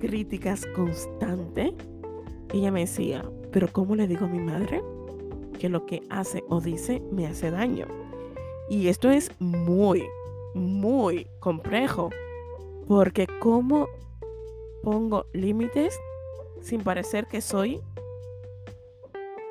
críticas 0.00 0.66
constantes, 0.74 1.72
ella 2.52 2.70
me 2.70 2.80
decía, 2.80 3.24
pero 3.50 3.68
¿cómo 3.70 3.94
le 3.96 4.08
digo 4.08 4.26
a 4.26 4.28
mi 4.28 4.40
madre 4.40 4.82
que 5.58 5.68
lo 5.68 5.86
que 5.86 6.02
hace 6.10 6.42
o 6.48 6.60
dice 6.60 7.02
me 7.12 7.26
hace 7.26 7.50
daño? 7.50 7.86
Y 8.68 8.88
esto 8.88 9.10
es 9.10 9.30
muy, 9.38 10.02
muy 10.54 11.26
complejo, 11.40 12.10
porque 12.86 13.26
¿cómo 13.40 13.88
pongo 14.82 15.26
límites 15.32 15.98
sin 16.60 16.82
parecer 16.82 17.26
que 17.26 17.40
soy 17.40 17.80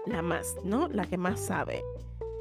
la 0.06 0.22
más, 0.22 0.56
¿no? 0.64 0.88
La 0.90 1.06
que 1.06 1.18
más 1.18 1.40
sabe, 1.40 1.84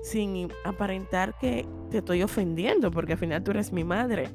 sin 0.03 0.49
aparentar 0.65 1.39
que 1.39 1.67
te 1.91 1.99
estoy 1.99 2.23
ofendiendo, 2.23 2.91
porque 2.91 3.13
al 3.13 3.19
final 3.19 3.43
tú 3.43 3.51
eres 3.51 3.73
mi 3.73 3.85
madre. 3.85 4.29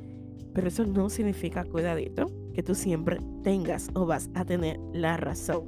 Pero 0.53 0.69
eso 0.69 0.85
no 0.85 1.09
significa, 1.09 1.65
cuidadito, 1.65 2.27
que 2.53 2.63
tú 2.63 2.75
siempre 2.75 3.19
tengas 3.43 3.89
o 3.93 4.05
vas 4.05 4.29
a 4.35 4.45
tener 4.45 4.79
la 4.93 5.17
razón. 5.17 5.63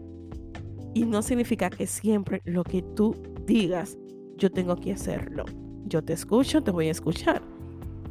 Y 0.93 1.05
no 1.05 1.21
significa 1.21 1.69
que 1.69 1.87
siempre 1.87 2.41
lo 2.45 2.63
que 2.63 2.81
tú 2.81 3.15
digas, 3.45 3.97
yo 4.37 4.49
tengo 4.49 4.77
que 4.77 4.93
hacerlo. 4.93 5.43
Yo 5.85 6.03
te 6.03 6.13
escucho, 6.13 6.63
te 6.63 6.71
voy 6.71 6.87
a 6.87 6.91
escuchar. 6.91 7.41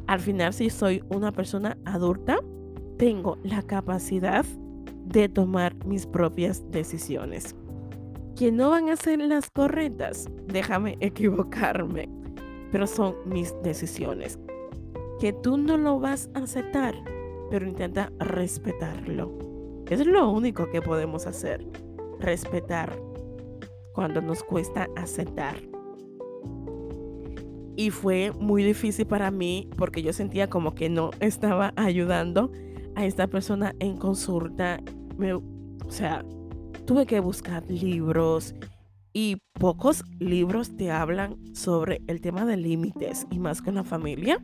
Al 0.07 0.21
final, 0.21 0.53
si 0.53 0.69
soy 0.69 1.03
una 1.09 1.31
persona 1.31 1.77
adulta, 1.85 2.39
tengo 2.97 3.37
la 3.43 3.61
capacidad 3.61 4.45
de 5.05 5.29
tomar 5.29 5.75
mis 5.85 6.05
propias 6.05 6.63
decisiones. 6.71 7.55
Que 8.35 8.51
no 8.51 8.69
van 8.69 8.89
a 8.89 8.95
ser 8.95 9.19
las 9.19 9.49
correctas, 9.49 10.29
déjame 10.47 10.97
equivocarme, 11.01 12.09
pero 12.71 12.87
son 12.87 13.15
mis 13.25 13.53
decisiones. 13.63 14.39
Que 15.19 15.33
tú 15.33 15.57
no 15.57 15.77
lo 15.77 15.99
vas 15.99 16.29
a 16.33 16.39
aceptar, 16.39 16.95
pero 17.49 17.67
intenta 17.67 18.11
respetarlo. 18.19 19.37
Es 19.89 20.05
lo 20.05 20.29
único 20.29 20.69
que 20.69 20.81
podemos 20.81 21.27
hacer, 21.27 21.65
respetar 22.19 22.97
cuando 23.93 24.21
nos 24.21 24.43
cuesta 24.43 24.87
aceptar. 24.95 25.55
Y 27.77 27.91
fue 27.91 28.33
muy 28.37 28.63
difícil 28.63 29.07
para 29.07 29.31
mí 29.31 29.69
porque 29.77 30.01
yo 30.01 30.11
sentía 30.11 30.49
como 30.49 30.75
que 30.75 30.89
no 30.89 31.11
estaba 31.21 31.71
ayudando 31.77 32.51
a 32.95 33.05
esta 33.05 33.27
persona 33.27 33.73
en 33.79 33.95
consulta 33.95 34.81
o 35.19 35.91
sea, 35.91 36.23
tuve 36.85 37.05
que 37.05 37.19
buscar 37.19 37.63
libros 37.69 38.53
y 39.13 39.37
pocos 39.53 40.03
libros 40.19 40.75
te 40.77 40.91
hablan 40.91 41.37
sobre 41.55 42.01
el 42.07 42.21
tema 42.21 42.45
de 42.45 42.57
límites 42.57 43.25
y 43.31 43.39
más 43.39 43.61
con 43.61 43.75
la 43.75 43.83
familia. 43.83 44.43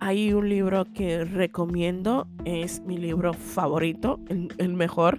Hay 0.00 0.32
un 0.32 0.48
libro 0.48 0.86
que 0.92 1.24
recomiendo, 1.24 2.26
es 2.44 2.82
mi 2.82 2.98
libro 2.98 3.32
favorito, 3.32 4.20
el, 4.28 4.74
mejor 4.74 5.18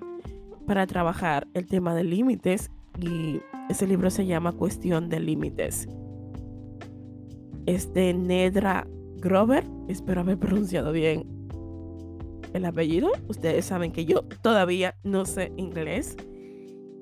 para 0.68 0.86
trabajar 0.86 1.48
el 1.54 1.68
tema 1.68 1.96
de 1.96 2.04
límites 2.04 2.72
y 3.00 3.40
ese 3.70 3.88
libro 3.88 4.10
se 4.10 4.26
llama 4.26 4.52
Cuestión 4.52 5.10
de 5.10 5.20
Límites. 5.20 5.88
Es 7.66 7.94
de 7.94 8.14
Nedra 8.14 8.88
Grover, 9.18 9.64
espero 9.88 10.22
haber 10.22 10.38
pronunciado 10.38 10.92
bien 10.92 11.26
el 12.54 12.66
apellido. 12.66 13.12
Ustedes 13.28 13.66
saben 13.66 13.92
que 13.92 14.06
yo 14.06 14.24
todavía 14.42 14.96
no 15.04 15.26
sé 15.26 15.52
inglés. 15.58 16.18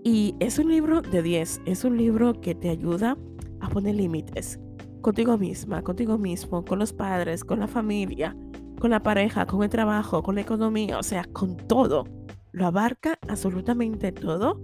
Y 0.04 0.36
es 0.40 0.60
un 0.60 0.70
libro 0.70 1.02
de 1.02 1.22
10. 1.22 1.62
Es 1.66 1.84
un 1.84 1.98
libro 1.98 2.40
que 2.40 2.56
te 2.56 2.70
ayuda 2.70 3.18
a 3.60 3.70
poner 3.70 3.96
límites 3.96 4.60
contigo 5.02 5.38
misma, 5.38 5.82
contigo 5.82 6.18
mismo, 6.18 6.64
con 6.64 6.80
los 6.80 6.94
padres, 6.94 7.44
con 7.44 7.60
la 7.60 7.68
familia, 7.68 8.36
con 8.80 8.92
la 8.92 9.02
pareja, 9.02 9.46
con 9.46 9.64
el 9.64 9.70
trabajo, 9.70 10.24
con 10.24 10.36
la 10.36 10.42
economía, 10.42 11.00
o 11.00 11.04
sea, 11.04 11.26
con 11.32 11.56
todo. 11.56 12.06
Lo 12.52 12.66
abarca 12.66 13.18
absolutamente 13.28 14.12
todo 14.12 14.62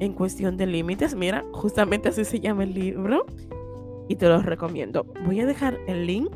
en 0.00 0.12
cuestión 0.12 0.56
de 0.56 0.66
límites. 0.66 1.14
Mira, 1.14 1.44
justamente 1.52 2.08
así 2.08 2.24
se 2.24 2.40
llama 2.40 2.64
el 2.64 2.74
libro 2.74 3.26
y 4.08 4.16
te 4.16 4.28
lo 4.28 4.40
recomiendo. 4.42 5.04
Voy 5.24 5.40
a 5.40 5.46
dejar 5.46 5.78
el 5.86 6.06
link 6.06 6.34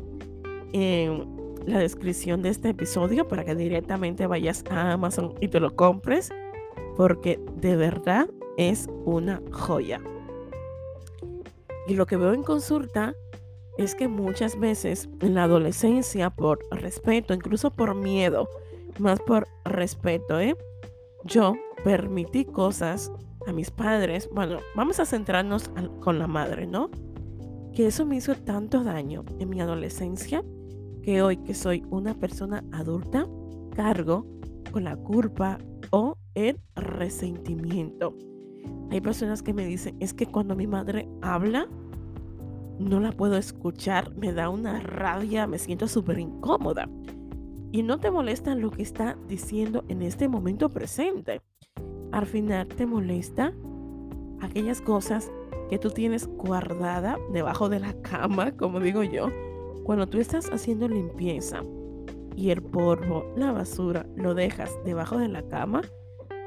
en 0.73 1.25
la 1.65 1.79
descripción 1.79 2.41
de 2.41 2.49
este 2.49 2.69
episodio 2.69 3.27
para 3.27 3.45
que 3.45 3.55
directamente 3.55 4.27
vayas 4.27 4.63
a 4.69 4.91
Amazon 4.93 5.33
y 5.39 5.47
te 5.47 5.59
lo 5.59 5.75
compres 5.75 6.29
porque 6.95 7.39
de 7.55 7.75
verdad 7.75 8.29
es 8.57 8.87
una 9.05 9.41
joya. 9.51 10.01
Y 11.87 11.95
lo 11.95 12.05
que 12.05 12.17
veo 12.17 12.33
en 12.33 12.43
consulta 12.43 13.15
es 13.77 13.95
que 13.95 14.07
muchas 14.07 14.59
veces 14.59 15.09
en 15.21 15.33
la 15.35 15.43
adolescencia, 15.43 16.29
por 16.29 16.59
respeto, 16.71 17.33
incluso 17.33 17.71
por 17.71 17.95
miedo, 17.95 18.47
más 18.99 19.19
por 19.19 19.47
respeto, 19.65 20.39
¿eh? 20.39 20.55
yo 21.23 21.55
permití 21.83 22.45
cosas 22.45 23.11
a 23.47 23.51
mis 23.51 23.71
padres. 23.71 24.29
Bueno, 24.31 24.59
vamos 24.75 24.99
a 24.99 25.05
centrarnos 25.05 25.71
con 25.99 26.19
la 26.19 26.27
madre, 26.27 26.67
¿no? 26.67 26.89
Que 27.73 27.87
eso 27.87 28.05
me 28.05 28.17
hizo 28.17 28.35
tanto 28.35 28.83
daño 28.83 29.25
en 29.39 29.49
mi 29.49 29.59
adolescencia 29.59 30.43
que 31.01 31.21
hoy 31.21 31.37
que 31.37 31.53
soy 31.53 31.83
una 31.89 32.13
persona 32.13 32.63
adulta, 32.71 33.27
cargo 33.75 34.25
con 34.71 34.83
la 34.83 34.95
culpa 34.95 35.57
o 35.91 36.17
el 36.35 36.59
resentimiento. 36.75 38.15
Hay 38.91 39.01
personas 39.01 39.41
que 39.41 39.53
me 39.53 39.65
dicen, 39.65 39.95
es 39.99 40.13
que 40.13 40.27
cuando 40.27 40.55
mi 40.55 40.67
madre 40.67 41.09
habla, 41.21 41.67
no 42.79 42.99
la 42.99 43.11
puedo 43.11 43.37
escuchar, 43.37 44.15
me 44.15 44.33
da 44.33 44.49
una 44.49 44.79
rabia, 44.79 45.47
me 45.47 45.59
siento 45.59 45.87
súper 45.87 46.19
incómoda. 46.19 46.87
Y 47.71 47.81
no 47.81 47.99
te 47.99 48.11
molesta 48.11 48.55
lo 48.55 48.69
que 48.69 48.83
está 48.83 49.17
diciendo 49.27 49.83
en 49.87 50.03
este 50.03 50.27
momento 50.27 50.69
presente. 50.69 51.41
Al 52.11 52.27
final 52.27 52.67
te 52.67 52.85
molesta 52.85 53.51
aquellas 54.41 54.79
cosas 54.79 55.31
que 55.69 55.79
tú 55.79 55.89
tienes 55.89 56.27
guardada 56.27 57.17
debajo 57.31 57.69
de 57.69 57.79
la 57.79 57.93
cama, 58.01 58.55
como 58.55 58.79
digo 58.79 59.03
yo, 59.03 59.29
cuando 59.83 60.07
tú 60.07 60.19
estás 60.19 60.49
haciendo 60.49 60.87
limpieza 60.87 61.61
y 62.35 62.49
el 62.49 62.61
polvo, 62.61 63.25
la 63.35 63.51
basura, 63.51 64.05
lo 64.15 64.33
dejas 64.33 64.71
debajo 64.85 65.17
de 65.17 65.27
la 65.27 65.43
cama, 65.43 65.81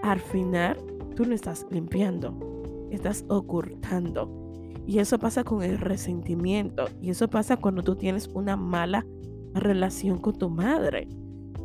al 0.03 0.21
final 0.21 0.77
tú 1.15 1.25
lo 1.25 1.35
estás 1.35 1.67
limpiando, 1.71 2.89
estás 2.91 3.25
ocultando. 3.29 4.47
Y 4.87 5.01
eso 5.01 5.19
pasa 5.19 5.43
con 5.43 5.63
el 5.63 5.79
resentimiento. 5.79 6.85
Y 7.01 7.11
eso 7.11 7.29
pasa 7.29 7.57
cuando 7.57 7.83
tú 7.83 7.97
tienes 7.97 8.29
una 8.29 8.57
mala 8.57 9.05
relación 9.53 10.19
con 10.19 10.39
tu 10.39 10.49
madre. 10.49 11.09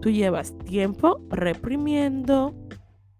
Tú 0.01 0.09
llevas 0.09 0.57
tiempo 0.59 1.21
reprimiendo, 1.29 2.55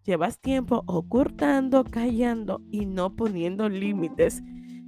llevas 0.04 0.40
tiempo 0.40 0.84
ocultando, 0.88 1.84
callando 1.84 2.62
y 2.72 2.86
no 2.86 3.16
poniendo 3.16 3.70
límites 3.70 4.42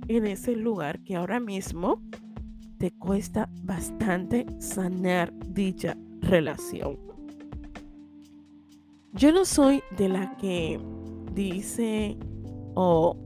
en 0.07 0.25
ese 0.25 0.55
lugar 0.55 1.03
que 1.03 1.15
ahora 1.15 1.39
mismo 1.39 2.01
te 2.77 2.91
cuesta 2.91 3.49
bastante 3.63 4.45
sanar 4.59 5.33
dicha 5.47 5.97
relación. 6.21 6.97
Yo 9.13 9.31
no 9.31 9.45
soy 9.45 9.83
de 9.97 10.09
la 10.09 10.35
que 10.37 10.79
dice 11.33 12.17
o 12.75 13.17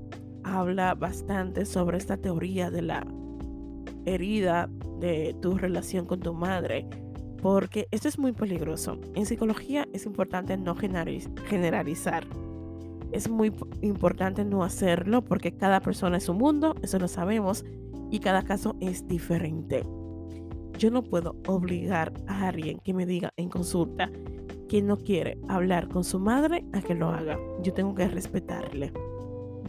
habla 0.44 0.94
bastante 0.96 1.65
sobre 1.65 1.98
esta 1.98 2.17
teoría 2.17 2.70
de 2.70 2.82
la 2.82 3.08
herida 4.06 4.70
de 5.00 5.36
tu 5.41 5.58
relación 5.58 6.06
con 6.06 6.20
tu 6.20 6.34
madre, 6.34 6.88
porque 7.41 7.88
esto 7.91 8.08
es 8.08 8.20
muy 8.20 8.32
peligroso. 8.32 9.00
En 9.15 9.25
psicología 9.25 9.88
es 9.94 10.06
importante 10.06 10.58
no 10.58 10.75
generalizar. 10.75 12.25
Es 13.12 13.29
muy 13.29 13.53
importante 13.82 14.44
no 14.44 14.63
hacerlo 14.63 15.24
porque 15.24 15.56
cada 15.56 15.79
persona 15.79 16.17
es 16.17 16.27
un 16.29 16.38
mundo, 16.38 16.75
eso 16.82 17.00
lo 17.00 17.08
sabemos, 17.08 17.63
y 18.12 18.20
cada 18.20 18.44
caso 18.44 18.75
es 18.79 19.08
diferente. 19.08 19.84
Yo 20.77 20.91
no 20.91 21.03
puedo 21.03 21.36
obligar 21.48 22.13
a 22.27 22.48
alguien 22.48 22.79
que 22.84 22.94
me 22.94 23.06
diga 23.06 23.32
en 23.38 23.50
consulta 23.50 24.12
que 24.67 24.82
no 24.82 24.98
quiere 24.98 25.38
hablar 25.48 25.88
con 25.88 26.03
su 26.03 26.20
madre 26.20 26.65
a 26.74 26.82
que 26.82 26.94
lo 26.94 27.10
haga. 27.10 27.39
Yo 27.63 27.74
tengo 27.74 27.96
que 27.96 28.08
respetarle. 28.08 28.91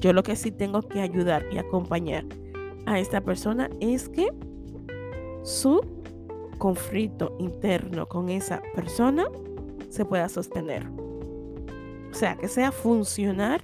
Yo 0.00 0.12
lo 0.12 0.22
que 0.22 0.36
sí 0.36 0.50
tengo 0.50 0.82
que 0.82 1.00
ayudar 1.00 1.46
y 1.52 1.58
acompañar 1.58 2.24
a 2.86 2.98
esta 2.98 3.20
persona 3.20 3.70
es 3.80 4.08
que 4.08 4.28
su 5.42 5.80
conflicto 6.58 7.34
interno 7.38 8.06
con 8.08 8.28
esa 8.28 8.60
persona 8.74 9.26
se 9.88 10.04
pueda 10.04 10.28
sostener. 10.28 10.86
O 12.10 12.14
sea, 12.14 12.36
que 12.36 12.48
sea 12.48 12.72
funcionar, 12.72 13.62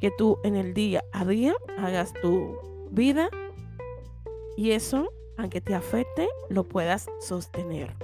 que 0.00 0.10
tú 0.10 0.38
en 0.44 0.56
el 0.56 0.74
día 0.74 1.04
a 1.12 1.24
día 1.24 1.54
hagas 1.78 2.12
tu 2.20 2.56
vida 2.90 3.28
y 4.56 4.72
eso, 4.72 5.10
aunque 5.36 5.60
te 5.60 5.74
afecte, 5.74 6.28
lo 6.48 6.64
puedas 6.64 7.06
sostener. 7.20 7.94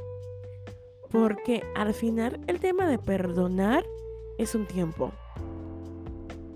Porque 1.10 1.62
al 1.74 1.92
final 1.92 2.40
el 2.46 2.60
tema 2.60 2.88
de 2.88 2.98
perdonar 2.98 3.84
es 4.38 4.54
un 4.54 4.66
tiempo. 4.66 5.12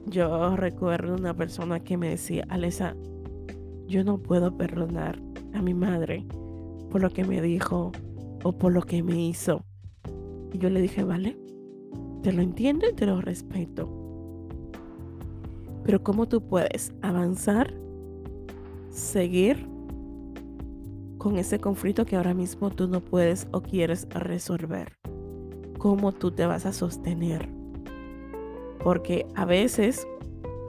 Yo 0.07 0.57
recuerdo 0.57 1.15
una 1.15 1.35
persona 1.35 1.81
que 1.81 1.97
me 1.97 2.11
decía, 2.11 2.47
Alesa, 2.49 2.95
yo 3.87 4.05
no 4.05 4.19
puedo 4.19 4.57
perdonar 4.57 5.21
a 5.53 5.63
mi 5.63 5.75
madre 5.75 6.27
por 6.97 7.03
lo 7.03 7.11
que 7.11 7.25
me 7.25 7.43
dijo 7.43 7.93
o 8.43 8.53
por 8.53 8.73
lo 8.73 8.81
que 8.81 9.03
me 9.03 9.21
hizo. 9.21 9.63
Y 10.51 10.57
yo 10.57 10.71
le 10.71 10.81
dije, 10.81 11.05
vale, 11.05 11.37
te 12.23 12.33
lo 12.33 12.41
entiendo 12.41 12.89
y 12.89 12.95
te 12.95 13.05
lo 13.05 13.21
respeto. 13.21 13.87
Pero 15.85 16.03
¿cómo 16.03 16.27
tú 16.27 16.41
puedes 16.41 16.95
avanzar, 17.03 17.75
seguir 18.89 19.69
con 21.19 21.37
ese 21.37 21.59
conflicto 21.59 22.07
que 22.07 22.17
ahora 22.17 22.33
mismo 22.33 22.71
tú 22.71 22.89
no 22.89 23.03
puedes 23.03 23.47
o 23.53 23.61
quieres 23.61 24.09
resolver? 24.09 24.97
¿Cómo 25.77 26.13
tú 26.13 26.31
te 26.31 26.47
vas 26.47 26.65
a 26.65 26.73
sostener? 26.73 27.47
porque 28.83 29.27
a 29.35 29.45
veces 29.45 30.09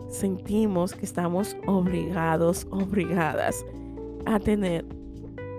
sentimos 0.10 0.93
que 0.93 1.06
estamos 1.06 1.56
obligados, 1.67 2.67
obligadas 2.71 3.65
a 4.25 4.39
tener 4.39 4.96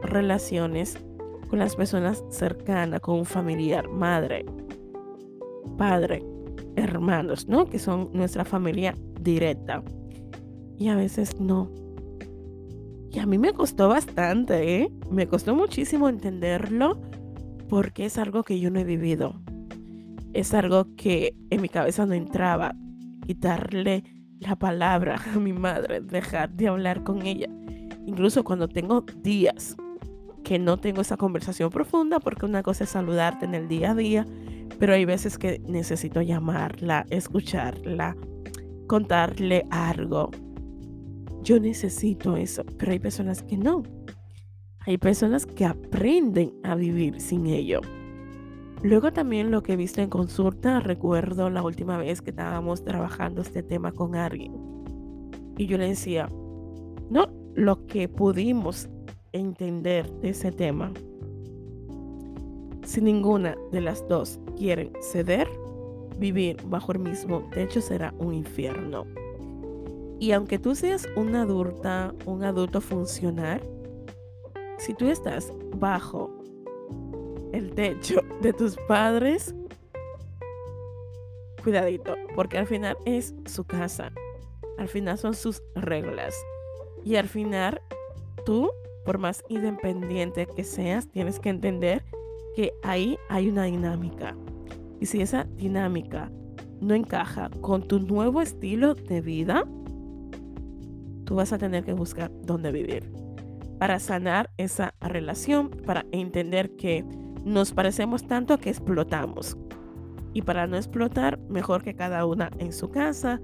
relaciones 0.02 0.98
con 1.48 1.58
las 1.58 1.76
personas 1.76 2.24
cercanas, 2.30 3.00
con 3.00 3.18
un 3.18 3.24
familiar, 3.24 3.88
madre, 3.88 4.44
padre, 5.76 6.22
hermanos, 6.76 7.48
¿no? 7.48 7.66
Que 7.66 7.78
son 7.78 8.10
nuestra 8.12 8.44
familia 8.44 8.94
directa. 9.20 9.82
Y 10.78 10.88
a 10.88 10.96
veces 10.96 11.40
no. 11.40 11.70
Y 13.10 13.18
a 13.18 13.26
mí 13.26 13.38
me 13.38 13.52
costó 13.52 13.88
bastante, 13.88 14.82
¿eh? 14.82 14.92
Me 15.10 15.26
costó 15.26 15.54
muchísimo 15.54 16.08
entenderlo 16.08 17.00
porque 17.68 18.04
es 18.04 18.18
algo 18.18 18.44
que 18.44 18.60
yo 18.60 18.70
no 18.70 18.78
he 18.80 18.84
vivido 18.84 19.34
es 20.38 20.54
algo 20.54 20.86
que 20.96 21.34
en 21.50 21.62
mi 21.62 21.68
cabeza 21.68 22.06
no 22.06 22.14
entraba. 22.14 22.74
Quitarle 23.26 24.04
la 24.38 24.56
palabra 24.56 25.20
a 25.34 25.38
mi 25.38 25.52
madre, 25.52 26.00
dejar 26.00 26.50
de 26.50 26.68
hablar 26.68 27.02
con 27.02 27.26
ella. 27.26 27.48
Incluso 28.06 28.44
cuando 28.44 28.68
tengo 28.68 29.04
días 29.22 29.76
que 30.48 30.58
no 30.58 30.78
tengo 30.78 31.02
esa 31.02 31.18
conversación 31.18 31.68
profunda, 31.68 32.20
porque 32.20 32.46
una 32.46 32.62
cosa 32.62 32.84
es 32.84 32.90
saludarte 32.90 33.44
en 33.44 33.54
el 33.54 33.68
día 33.68 33.90
a 33.90 33.94
día, 33.94 34.26
pero 34.78 34.94
hay 34.94 35.04
veces 35.04 35.36
que 35.36 35.60
necesito 35.68 36.22
llamarla, 36.22 37.04
escucharla, 37.10 38.16
contarle 38.86 39.66
algo. 39.68 40.30
Yo 41.42 41.60
necesito 41.60 42.34
eso, 42.38 42.64
pero 42.78 42.92
hay 42.92 42.98
personas 42.98 43.42
que 43.42 43.58
no. 43.58 43.82
Hay 44.86 44.96
personas 44.96 45.44
que 45.44 45.66
aprenden 45.66 46.54
a 46.62 46.76
vivir 46.76 47.20
sin 47.20 47.44
ello. 47.44 47.82
Luego 48.82 49.12
también 49.12 49.50
lo 49.50 49.62
que 49.62 49.74
he 49.74 49.76
visto 49.76 50.00
en 50.00 50.08
consulta, 50.08 50.80
recuerdo 50.80 51.50
la 51.50 51.62
última 51.62 51.98
vez 51.98 52.22
que 52.22 52.30
estábamos 52.30 52.82
trabajando 52.82 53.42
este 53.42 53.62
tema 53.62 53.92
con 53.92 54.16
alguien. 54.16 54.54
Y 55.58 55.66
yo 55.66 55.76
le 55.76 55.88
decía, 55.88 56.26
no, 57.10 57.28
lo 57.54 57.86
que 57.86 58.08
pudimos 58.08 58.88
entender 59.32 60.10
de 60.20 60.30
ese 60.30 60.52
tema, 60.52 60.92
si 62.84 63.00
ninguna 63.00 63.56
de 63.70 63.80
las 63.80 64.06
dos 64.08 64.38
quieren 64.56 64.92
ceder, 65.00 65.48
vivir 66.18 66.56
bajo 66.66 66.92
el 66.92 67.00
mismo 67.00 67.48
techo 67.52 67.80
será 67.80 68.14
un 68.18 68.34
infierno. 68.34 69.04
Y 70.18 70.32
aunque 70.32 70.58
tú 70.58 70.74
seas 70.74 71.06
una 71.16 71.42
adulta, 71.42 72.14
un 72.26 72.42
adulto 72.42 72.80
funcional, 72.80 73.60
si 74.78 74.94
tú 74.94 75.08
estás 75.08 75.52
bajo 75.76 76.30
el 77.52 77.72
techo 77.74 78.20
de 78.40 78.52
tus 78.52 78.76
padres, 78.88 79.54
cuidadito, 81.62 82.14
porque 82.34 82.58
al 82.58 82.66
final 82.66 82.96
es 83.04 83.34
su 83.46 83.64
casa. 83.64 84.12
Al 84.78 84.88
final 84.88 85.18
son 85.18 85.34
sus 85.34 85.62
reglas. 85.74 86.34
Y 87.04 87.16
al 87.16 87.28
final, 87.28 87.82
tú, 88.44 88.70
por 89.08 89.16
más 89.16 89.42
independiente 89.48 90.46
que 90.54 90.64
seas, 90.64 91.08
tienes 91.08 91.40
que 91.40 91.48
entender 91.48 92.04
que 92.54 92.74
ahí 92.82 93.16
hay 93.30 93.48
una 93.48 93.64
dinámica. 93.64 94.36
Y 95.00 95.06
si 95.06 95.22
esa 95.22 95.44
dinámica 95.44 96.30
no 96.82 96.92
encaja 96.92 97.48
con 97.62 97.88
tu 97.88 98.00
nuevo 98.00 98.42
estilo 98.42 98.92
de 98.92 99.22
vida, 99.22 99.64
tú 101.24 101.36
vas 101.36 101.54
a 101.54 101.58
tener 101.58 101.84
que 101.84 101.94
buscar 101.94 102.30
dónde 102.42 102.70
vivir 102.70 103.10
para 103.78 103.98
sanar 103.98 104.50
esa 104.58 104.92
relación, 105.00 105.70
para 105.70 106.04
entender 106.12 106.76
que 106.76 107.02
nos 107.46 107.72
parecemos 107.72 108.26
tanto 108.26 108.58
que 108.58 108.68
explotamos. 108.68 109.56
Y 110.34 110.42
para 110.42 110.66
no 110.66 110.76
explotar, 110.76 111.38
mejor 111.48 111.82
que 111.82 111.94
cada 111.94 112.26
una 112.26 112.50
en 112.58 112.74
su 112.74 112.90
casa. 112.90 113.40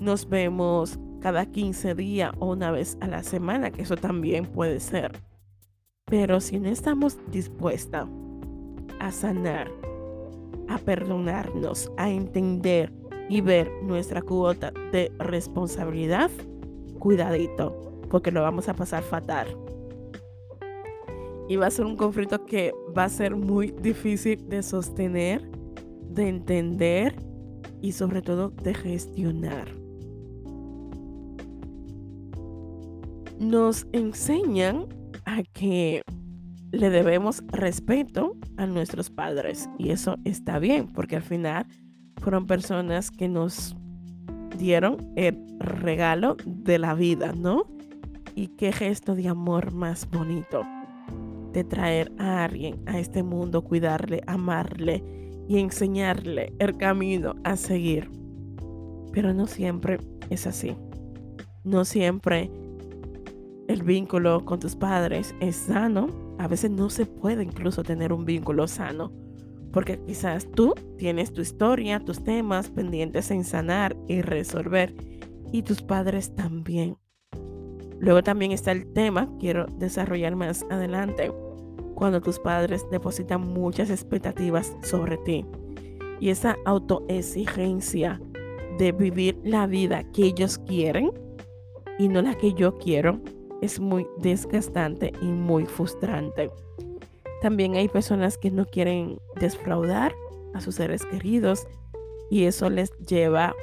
Nos 0.00 0.28
vemos 0.28 0.98
cada 1.24 1.46
15 1.46 1.94
días 1.94 2.34
o 2.38 2.52
una 2.52 2.70
vez 2.70 2.98
a 3.00 3.06
la 3.06 3.22
semana, 3.22 3.70
que 3.70 3.80
eso 3.80 3.96
también 3.96 4.44
puede 4.44 4.78
ser. 4.78 5.10
Pero 6.04 6.38
si 6.38 6.60
no 6.60 6.68
estamos 6.68 7.16
dispuestas 7.30 8.06
a 9.00 9.10
sanar, 9.10 9.70
a 10.68 10.76
perdonarnos, 10.76 11.90
a 11.96 12.10
entender 12.10 12.92
y 13.30 13.40
ver 13.40 13.72
nuestra 13.84 14.20
cuota 14.20 14.70
de 14.92 15.10
responsabilidad, 15.18 16.30
cuidadito, 16.98 18.02
porque 18.10 18.30
lo 18.30 18.42
vamos 18.42 18.68
a 18.68 18.74
pasar 18.74 19.02
fatal 19.02 19.46
y 21.48 21.56
va 21.56 21.68
a 21.68 21.70
ser 21.70 21.86
un 21.86 21.96
conflicto 21.96 22.44
que 22.44 22.74
va 22.94 23.04
a 23.04 23.08
ser 23.08 23.34
muy 23.34 23.70
difícil 23.80 24.46
de 24.46 24.62
sostener, 24.62 25.40
de 26.10 26.28
entender 26.28 27.16
y 27.80 27.92
sobre 27.92 28.20
todo 28.20 28.50
de 28.50 28.74
gestionar. 28.74 29.83
Nos 33.44 33.86
enseñan 33.92 34.86
a 35.26 35.42
que 35.42 36.00
le 36.72 36.88
debemos 36.88 37.44
respeto 37.48 38.38
a 38.56 38.66
nuestros 38.66 39.10
padres 39.10 39.68
y 39.78 39.90
eso 39.90 40.16
está 40.24 40.58
bien 40.58 40.90
porque 40.90 41.16
al 41.16 41.22
final 41.22 41.66
fueron 42.22 42.46
personas 42.46 43.10
que 43.10 43.28
nos 43.28 43.76
dieron 44.56 45.12
el 45.14 45.38
regalo 45.58 46.38
de 46.46 46.78
la 46.78 46.94
vida, 46.94 47.34
¿no? 47.34 47.66
Y 48.34 48.48
qué 48.56 48.72
gesto 48.72 49.14
de 49.14 49.28
amor 49.28 49.74
más 49.74 50.08
bonito 50.10 50.62
de 51.52 51.64
traer 51.64 52.10
a 52.18 52.44
alguien 52.44 52.82
a 52.86 52.98
este 52.98 53.22
mundo, 53.22 53.62
cuidarle, 53.62 54.22
amarle 54.26 55.04
y 55.46 55.58
enseñarle 55.58 56.54
el 56.58 56.78
camino 56.78 57.34
a 57.44 57.56
seguir. 57.56 58.10
Pero 59.12 59.34
no 59.34 59.46
siempre 59.46 59.98
es 60.30 60.46
así. 60.46 60.74
No 61.62 61.84
siempre 61.84 62.50
el 63.68 63.82
vínculo 63.82 64.44
con 64.44 64.60
tus 64.60 64.76
padres 64.76 65.34
es 65.40 65.56
sano. 65.56 66.08
A 66.38 66.48
veces 66.48 66.70
no 66.70 66.90
se 66.90 67.06
puede 67.06 67.42
incluso 67.42 67.82
tener 67.82 68.12
un 68.12 68.24
vínculo 68.24 68.66
sano. 68.68 69.12
Porque 69.72 69.98
quizás 70.06 70.48
tú 70.50 70.74
tienes 70.98 71.32
tu 71.32 71.40
historia, 71.40 72.00
tus 72.00 72.22
temas 72.22 72.70
pendientes 72.70 73.30
en 73.30 73.44
sanar 73.44 73.96
y 74.06 74.20
resolver. 74.20 74.94
Y 75.52 75.62
tus 75.62 75.82
padres 75.82 76.34
también. 76.34 76.96
Luego 77.98 78.22
también 78.22 78.52
está 78.52 78.72
el 78.72 78.92
tema, 78.92 79.30
quiero 79.38 79.66
desarrollar 79.78 80.36
más 80.36 80.66
adelante, 80.68 81.32
cuando 81.94 82.20
tus 82.20 82.38
padres 82.38 82.84
depositan 82.90 83.40
muchas 83.40 83.88
expectativas 83.88 84.76
sobre 84.82 85.16
ti. 85.18 85.46
Y 86.20 86.28
esa 86.28 86.56
autoexigencia 86.66 88.20
de 88.78 88.92
vivir 88.92 89.38
la 89.44 89.66
vida 89.66 90.02
que 90.12 90.24
ellos 90.24 90.58
quieren 90.58 91.12
y 91.98 92.08
no 92.08 92.20
la 92.20 92.34
que 92.34 92.52
yo 92.52 92.76
quiero 92.78 93.20
es 93.64 93.80
muy 93.80 94.06
desgastante 94.18 95.12
y 95.20 95.26
muy 95.26 95.66
frustrante. 95.66 96.50
También 97.40 97.74
hay 97.74 97.88
personas 97.88 98.38
que 98.38 98.50
no 98.50 98.66
quieren 98.66 99.18
defraudar 99.40 100.14
a 100.54 100.60
sus 100.60 100.76
seres 100.76 101.04
queridos 101.04 101.66
y 102.30 102.44
eso 102.44 102.70
les 102.70 102.90
lleva 102.98 103.54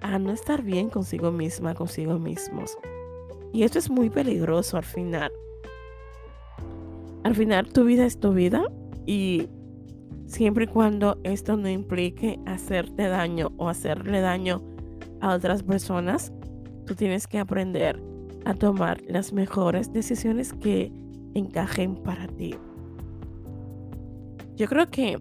a 0.00 0.18
no 0.18 0.32
estar 0.32 0.62
bien 0.62 0.90
consigo 0.90 1.32
misma, 1.32 1.74
consigo 1.74 2.18
mismos. 2.18 2.76
Y 3.52 3.62
esto 3.62 3.78
es 3.78 3.88
muy 3.88 4.10
peligroso 4.10 4.76
al 4.76 4.84
final. 4.84 5.32
Al 7.22 7.34
final 7.34 7.72
tu 7.72 7.84
vida 7.84 8.04
es 8.04 8.18
tu 8.18 8.32
vida 8.32 8.64
y 9.06 9.48
siempre 10.26 10.64
y 10.64 10.68
cuando 10.68 11.18
esto 11.24 11.56
no 11.56 11.68
implique 11.68 12.38
hacerte 12.46 13.08
daño 13.08 13.52
o 13.56 13.68
hacerle 13.68 14.20
daño 14.20 14.62
a 15.20 15.34
otras 15.34 15.62
personas, 15.62 16.32
tú 16.86 16.94
tienes 16.94 17.26
que 17.26 17.38
aprender 17.38 18.13
a 18.44 18.54
tomar 18.54 19.00
las 19.06 19.32
mejores 19.32 19.92
decisiones 19.92 20.52
que 20.52 20.92
encajen 21.34 21.96
para 21.96 22.26
ti. 22.26 22.54
Yo 24.56 24.66
creo 24.68 24.88
que 24.90 25.18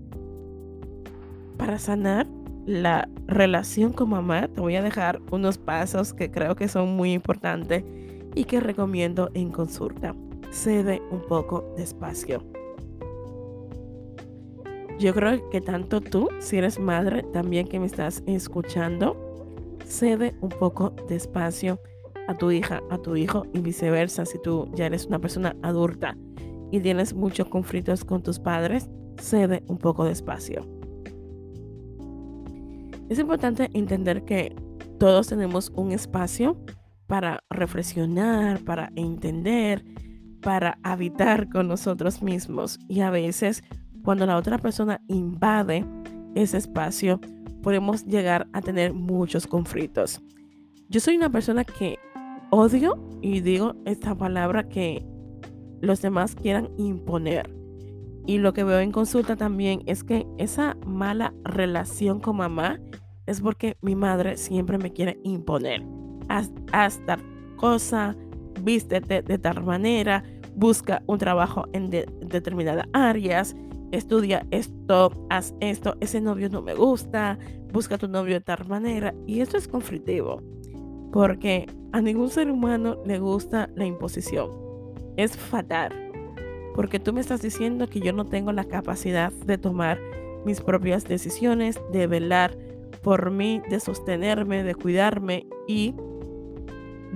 para 1.57 1.79
sanar 1.79 2.27
la 2.65 3.07
relación 3.27 3.93
con 3.93 4.09
mamá, 4.09 4.47
te 4.47 4.61
voy 4.61 4.75
a 4.75 4.81
dejar 4.81 5.21
unos 5.31 5.57
pasos 5.57 6.13
que 6.13 6.31
creo 6.31 6.55
que 6.55 6.67
son 6.67 6.95
muy 6.95 7.13
importantes 7.13 7.83
y 8.35 8.45
que 8.45 8.59
recomiendo 8.59 9.29
en 9.33 9.49
consulta. 9.51 10.15
Cede 10.51 11.01
un 11.11 11.21
poco 11.21 11.73
despacio. 11.77 12.43
Yo 14.99 15.13
creo 15.13 15.49
que 15.49 15.59
tanto 15.59 16.01
tú, 16.01 16.29
si 16.39 16.57
eres 16.57 16.79
madre, 16.79 17.23
también 17.33 17.67
que 17.67 17.79
me 17.79 17.87
estás 17.87 18.23
escuchando, 18.27 19.17
cede 19.85 20.35
un 20.41 20.49
poco 20.49 20.91
despacio 21.09 21.79
a 22.27 22.35
tu 22.35 22.51
hija, 22.51 22.81
a 22.89 22.97
tu 22.97 23.15
hijo 23.15 23.45
y 23.53 23.59
viceversa. 23.59 24.25
Si 24.25 24.39
tú 24.41 24.69
ya 24.73 24.85
eres 24.85 25.05
una 25.05 25.19
persona 25.19 25.55
adulta 25.61 26.17
y 26.71 26.79
tienes 26.79 27.13
muchos 27.13 27.47
conflictos 27.47 28.05
con 28.05 28.23
tus 28.23 28.39
padres, 28.39 28.89
cede 29.17 29.63
un 29.67 29.77
poco 29.77 30.05
despacio. 30.05 30.67
Es 33.09 33.19
importante 33.19 33.69
entender 33.73 34.23
que 34.23 34.55
todos 34.99 35.27
tenemos 35.27 35.71
un 35.75 35.91
espacio 35.91 36.57
para 37.07 37.43
reflexionar, 37.49 38.59
para 38.63 38.91
entender, 38.95 39.83
para 40.41 40.79
habitar 40.83 41.49
con 41.49 41.67
nosotros 41.67 42.21
mismos. 42.21 42.79
Y 42.87 43.01
a 43.01 43.11
veces 43.11 43.63
cuando 44.03 44.25
la 44.25 44.37
otra 44.37 44.57
persona 44.57 45.01
invade 45.07 45.85
ese 46.35 46.57
espacio, 46.57 47.19
podemos 47.61 48.05
llegar 48.05 48.47
a 48.53 48.61
tener 48.61 48.93
muchos 48.93 49.47
conflictos. 49.47 50.21
Yo 50.89 50.99
soy 50.99 51.15
una 51.15 51.29
persona 51.29 51.63
que 51.63 51.97
odio, 52.53 52.97
y 53.21 53.41
digo 53.41 53.75
esta 53.85 54.15
palabra, 54.15 54.69
que 54.69 55.05
los 55.81 56.01
demás 56.01 56.35
quieran 56.35 56.69
imponer. 56.77 57.53
Y 58.25 58.37
lo 58.37 58.53
que 58.53 58.63
veo 58.63 58.79
en 58.79 58.91
consulta 58.91 59.35
también 59.35 59.81
es 59.85 60.03
que 60.03 60.25
esa 60.37 60.77
mala 60.85 61.33
relación 61.43 62.19
con 62.19 62.37
mamá 62.37 62.79
es 63.25 63.41
porque 63.41 63.75
mi 63.81 63.95
madre 63.95 64.37
siempre 64.37 64.77
me 64.77 64.93
quiere 64.93 65.19
imponer. 65.23 65.83
Haz, 66.29 66.51
haz 66.71 67.01
cosa, 67.57 68.15
vístete 68.61 69.21
de 69.21 69.37
tal 69.37 69.63
manera, 69.63 70.23
busca 70.55 71.01
un 71.07 71.17
trabajo 71.17 71.65
en 71.73 71.89
determinadas 71.89 72.85
áreas, 72.93 73.55
estudia 73.91 74.45
esto, 74.51 75.11
haz 75.29 75.53
esto, 75.59 75.95
ese 75.99 76.21
novio 76.21 76.49
no 76.49 76.61
me 76.61 76.75
gusta, 76.75 77.37
busca 77.71 77.97
tu 77.97 78.07
novio 78.07 78.35
de 78.35 78.41
tal 78.41 78.67
manera. 78.67 79.13
Y 79.27 79.41
esto 79.41 79.57
es 79.57 79.67
conflictivo, 79.67 80.41
porque 81.13 81.67
a 81.91 82.01
ningún 82.01 82.29
ser 82.31 82.49
humano 82.49 82.97
le 83.05 83.19
gusta 83.19 83.69
la 83.75 83.85
imposición. 83.85 84.49
Es 85.15 85.37
fatal, 85.37 85.93
porque 86.75 86.99
tú 86.99 87.13
me 87.13 87.21
estás 87.21 87.43
diciendo 87.43 87.87
que 87.87 87.99
yo 87.99 88.11
no 88.13 88.25
tengo 88.25 88.51
la 88.51 88.63
capacidad 88.63 89.31
de 89.31 89.59
tomar 89.59 89.99
mis 90.43 90.59
propias 90.59 91.05
decisiones, 91.05 91.79
de 91.91 92.07
velar 92.07 92.57
por 93.03 93.29
mí, 93.29 93.61
de 93.69 93.79
sostenerme, 93.79 94.63
de 94.63 94.73
cuidarme 94.73 95.45
y 95.67 95.93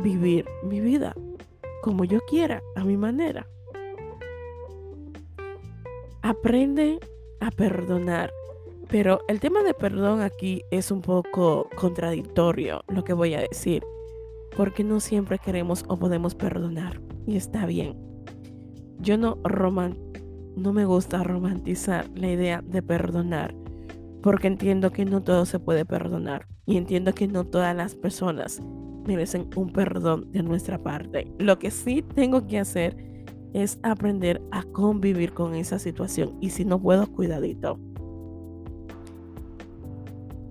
vivir 0.03 0.45
mi 0.63 0.79
vida 0.79 1.15
como 1.81 2.03
yo 2.03 2.19
quiera, 2.27 2.61
a 2.75 2.83
mi 2.83 2.97
manera. 2.97 3.47
Aprende 6.21 6.99
a 7.39 7.49
perdonar. 7.49 8.31
Pero 8.89 9.19
el 9.27 9.39
tema 9.39 9.63
de 9.63 9.73
perdón 9.73 10.21
aquí 10.21 10.61
es 10.71 10.91
un 10.91 11.01
poco 11.01 11.69
contradictorio, 11.75 12.83
lo 12.87 13.03
que 13.03 13.13
voy 13.13 13.33
a 13.33 13.41
decir, 13.41 13.83
porque 14.55 14.83
no 14.83 15.01
siempre 15.01 15.39
queremos 15.39 15.83
o 15.89 15.97
podemos 15.97 16.35
perdonar, 16.35 17.01
y 17.25 17.35
está 17.35 17.65
bien. 17.65 17.97
Yo 18.99 19.17
no, 19.17 19.37
no 20.55 20.73
me 20.73 20.85
gusta 20.85 21.21
romantizar 21.23 22.09
la 22.15 22.31
idea 22.31 22.63
de 22.65 22.81
perdonar, 22.81 23.53
porque 24.23 24.47
entiendo 24.47 24.91
que 24.91 25.03
no 25.03 25.21
todo 25.21 25.45
se 25.45 25.59
puede 25.59 25.83
perdonar, 25.83 26.47
y 26.65 26.77
entiendo 26.77 27.13
que 27.13 27.27
no 27.27 27.43
todas 27.45 27.75
las 27.75 27.93
personas 27.93 28.61
merecen 29.05 29.49
un 29.55 29.71
perdón 29.73 30.31
de 30.31 30.43
nuestra 30.43 30.81
parte. 30.81 31.29
Lo 31.39 31.59
que 31.59 31.71
sí 31.71 32.03
tengo 32.15 32.47
que 32.47 32.59
hacer 32.59 32.95
es 33.53 33.79
aprender 33.83 34.41
a 34.51 34.63
convivir 34.63 35.33
con 35.33 35.55
esa 35.55 35.79
situación 35.79 36.37
y 36.41 36.51
si 36.51 36.65
no 36.65 36.79
puedo, 36.79 37.07
cuidadito. 37.07 37.79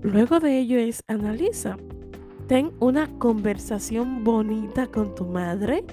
Luego 0.03 0.41
de 0.41 0.59
ello 0.59 0.79
es 0.79 1.03
analiza. 1.09 1.77
Ten 2.47 2.71
una 2.81 3.09
conversación 3.19 4.23
bonita 4.23 4.87
con 4.87 5.15
tu 5.15 5.25
madre 5.25 5.85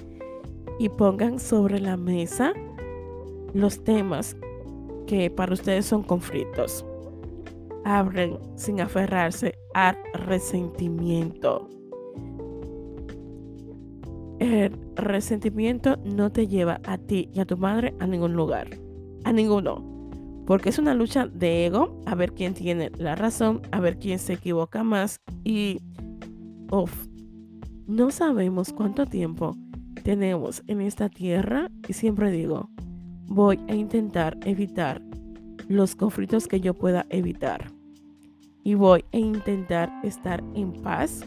y 0.78 0.88
pongan 0.88 1.40
sobre 1.40 1.80
la 1.80 1.96
mesa 1.96 2.52
los 3.54 3.82
temas 3.82 4.36
que 5.06 5.30
para 5.30 5.52
ustedes 5.52 5.86
son 5.86 6.02
conflictos. 6.02 6.84
Hablen 7.84 8.38
sin 8.56 8.80
aferrarse 8.80 9.54
al 9.74 9.96
resentimiento. 10.14 11.68
El 14.38 14.76
resentimiento 14.96 15.96
no 16.04 16.30
te 16.30 16.46
lleva 16.46 16.80
a 16.84 16.98
ti 16.98 17.30
y 17.32 17.40
a 17.40 17.44
tu 17.44 17.56
madre 17.56 17.94
a 17.98 18.06
ningún 18.06 18.34
lugar, 18.34 18.68
a 19.24 19.32
ninguno, 19.32 19.93
porque 20.46 20.68
es 20.68 20.78
una 20.78 20.94
lucha 20.94 21.26
de 21.26 21.66
ego, 21.66 22.00
a 22.06 22.14
ver 22.14 22.32
quién 22.32 22.54
tiene 22.54 22.90
la 22.98 23.14
razón, 23.14 23.62
a 23.72 23.80
ver 23.80 23.98
quién 23.98 24.18
se 24.18 24.34
equivoca 24.34 24.84
más 24.84 25.20
y, 25.42 25.80
uff, 26.70 27.06
no 27.86 28.10
sabemos 28.10 28.72
cuánto 28.72 29.06
tiempo 29.06 29.56
tenemos 30.02 30.62
en 30.66 30.80
esta 30.80 31.08
tierra 31.08 31.70
y 31.88 31.92
siempre 31.94 32.30
digo, 32.30 32.68
voy 33.26 33.58
a 33.68 33.74
intentar 33.74 34.38
evitar 34.44 35.02
los 35.68 35.96
conflictos 35.96 36.46
que 36.46 36.60
yo 36.60 36.74
pueda 36.74 37.06
evitar 37.08 37.72
y 38.64 38.74
voy 38.74 39.04
a 39.12 39.18
intentar 39.18 39.90
estar 40.02 40.42
en 40.54 40.72
paz 40.72 41.20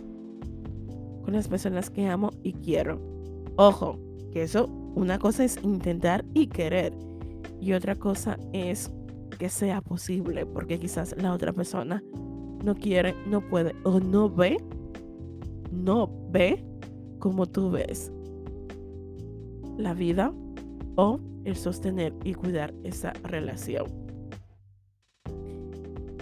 con 1.24 1.34
las 1.34 1.48
personas 1.48 1.90
que 1.90 2.08
amo 2.08 2.32
y 2.44 2.54
quiero. 2.54 3.00
Ojo, 3.58 4.00
que 4.32 4.44
eso, 4.44 4.68
una 4.96 5.20
cosa 5.20 5.44
es 5.44 5.60
intentar 5.64 6.24
y 6.34 6.48
querer 6.48 6.94
y 7.60 7.74
otra 7.74 7.96
cosa 7.96 8.38
es 8.54 8.92
que 9.38 9.50
sea 9.50 9.82
posible, 9.82 10.45
porque 10.45 10.80
quizás 10.80 11.15
la 11.21 11.34
otra 11.34 11.54
persona 11.54 12.04
no 12.63 12.76
quiere, 12.76 13.15
no 13.28 13.41
puede 13.41 13.76
o 13.84 14.00
no 14.00 14.30
ve, 14.30 14.58
no 15.71 16.10
ve 16.32 16.63
como 17.19 17.45
tú 17.45 17.71
ves 17.71 18.12
la 19.78 19.93
vida 19.93 20.34
o 20.95 21.19
el 21.43 21.56
sostener 21.56 22.13
y 22.23 22.34
cuidar 22.34 22.73
esa 22.84 23.13
relación. 23.23 23.86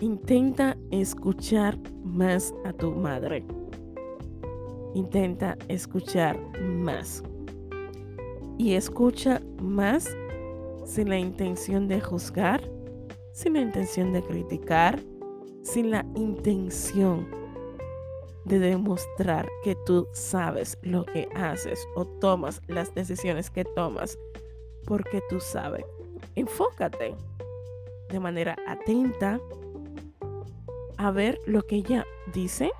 Intenta 0.02 0.76
escuchar 0.92 1.80
más 2.04 2.54
a 2.66 2.74
tu 2.74 2.92
madre 2.92 3.46
intenta 4.96 5.58
escuchar 5.68 6.40
más. 6.62 7.22
Y 8.58 8.74
escucha 8.74 9.42
más 9.62 10.16
sin 10.86 11.10
la 11.10 11.20
intención 11.20 11.88
de 11.88 12.00
juzgar, 12.00 12.62
sin 13.36 13.54
la 13.54 13.60
intención 13.60 14.14
de 14.14 14.24
criticar, 14.24 14.98
sin 15.62 15.92
la 15.92 16.06
intención 16.16 17.28
de 18.46 18.60
demostrar 18.60 19.50
que 19.62 19.76
tú 19.86 20.08
sabes 20.14 20.78
lo 20.84 21.06
que 21.06 21.28
haces 21.36 21.86
o 21.96 22.06
tomas 22.06 22.62
las 22.68 22.96
decisiones 22.96 23.50
que 23.50 23.66
tomas 23.66 24.18
porque 24.86 25.22
tú 25.30 25.42
sabes. 25.42 25.84
Enfócate 26.36 27.14
de 28.10 28.20
manera 28.22 28.56
atenta 28.68 29.42
a 30.96 31.12
ver 31.12 31.38
lo 31.46 31.64
que 31.64 31.76
ella 31.76 32.06
dice, 32.34 32.72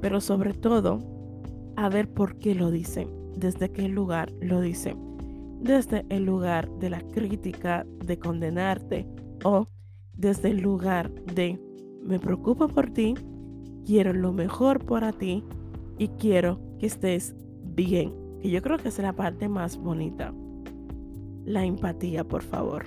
pero 0.00 0.20
sobre 0.20 0.54
todo 0.54 1.00
a 1.74 1.88
ver 1.88 2.08
por 2.08 2.38
qué 2.38 2.54
lo 2.54 2.70
dice, 2.70 3.08
desde 3.34 3.72
qué 3.72 3.88
lugar 3.88 4.30
lo 4.40 4.60
dice, 4.60 4.94
desde 5.60 6.06
el 6.08 6.24
lugar 6.24 6.70
de 6.78 6.90
la 6.90 7.00
crítica, 7.00 7.84
de 8.04 8.16
condenarte 8.16 9.08
o 9.46 9.68
desde 10.12 10.50
el 10.50 10.60
lugar 10.60 11.10
de 11.12 11.60
me 12.02 12.18
preocupo 12.18 12.68
por 12.68 12.90
ti, 12.90 13.14
quiero 13.84 14.12
lo 14.12 14.32
mejor 14.32 14.84
para 14.84 15.12
ti 15.12 15.44
y 15.98 16.08
quiero 16.08 16.58
que 16.78 16.86
estés 16.86 17.34
bien. 17.62 18.12
Y 18.42 18.50
yo 18.50 18.60
creo 18.62 18.78
que 18.78 18.88
es 18.88 18.98
la 18.98 19.12
parte 19.12 19.48
más 19.48 19.76
bonita. 19.76 20.32
La 21.44 21.64
empatía, 21.64 22.24
por 22.24 22.42
favor. 22.42 22.86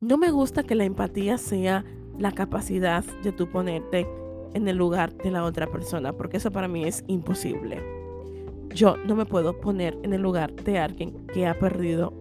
No 0.00 0.16
me 0.16 0.30
gusta 0.30 0.62
que 0.62 0.76
la 0.76 0.84
empatía 0.84 1.36
sea 1.38 1.84
la 2.16 2.32
capacidad 2.32 3.04
de 3.22 3.32
tú 3.32 3.48
ponerte 3.48 4.06
en 4.54 4.68
el 4.68 4.76
lugar 4.76 5.16
de 5.16 5.30
la 5.32 5.44
otra 5.44 5.66
persona, 5.66 6.12
porque 6.12 6.36
eso 6.36 6.52
para 6.52 6.68
mí 6.68 6.84
es 6.84 7.04
imposible. 7.08 7.82
Yo 8.72 8.96
no 8.98 9.16
me 9.16 9.26
puedo 9.26 9.60
poner 9.60 9.98
en 10.02 10.12
el 10.12 10.22
lugar 10.22 10.54
de 10.54 10.78
alguien 10.78 11.26
que 11.26 11.46
ha 11.46 11.58
perdido 11.58 12.12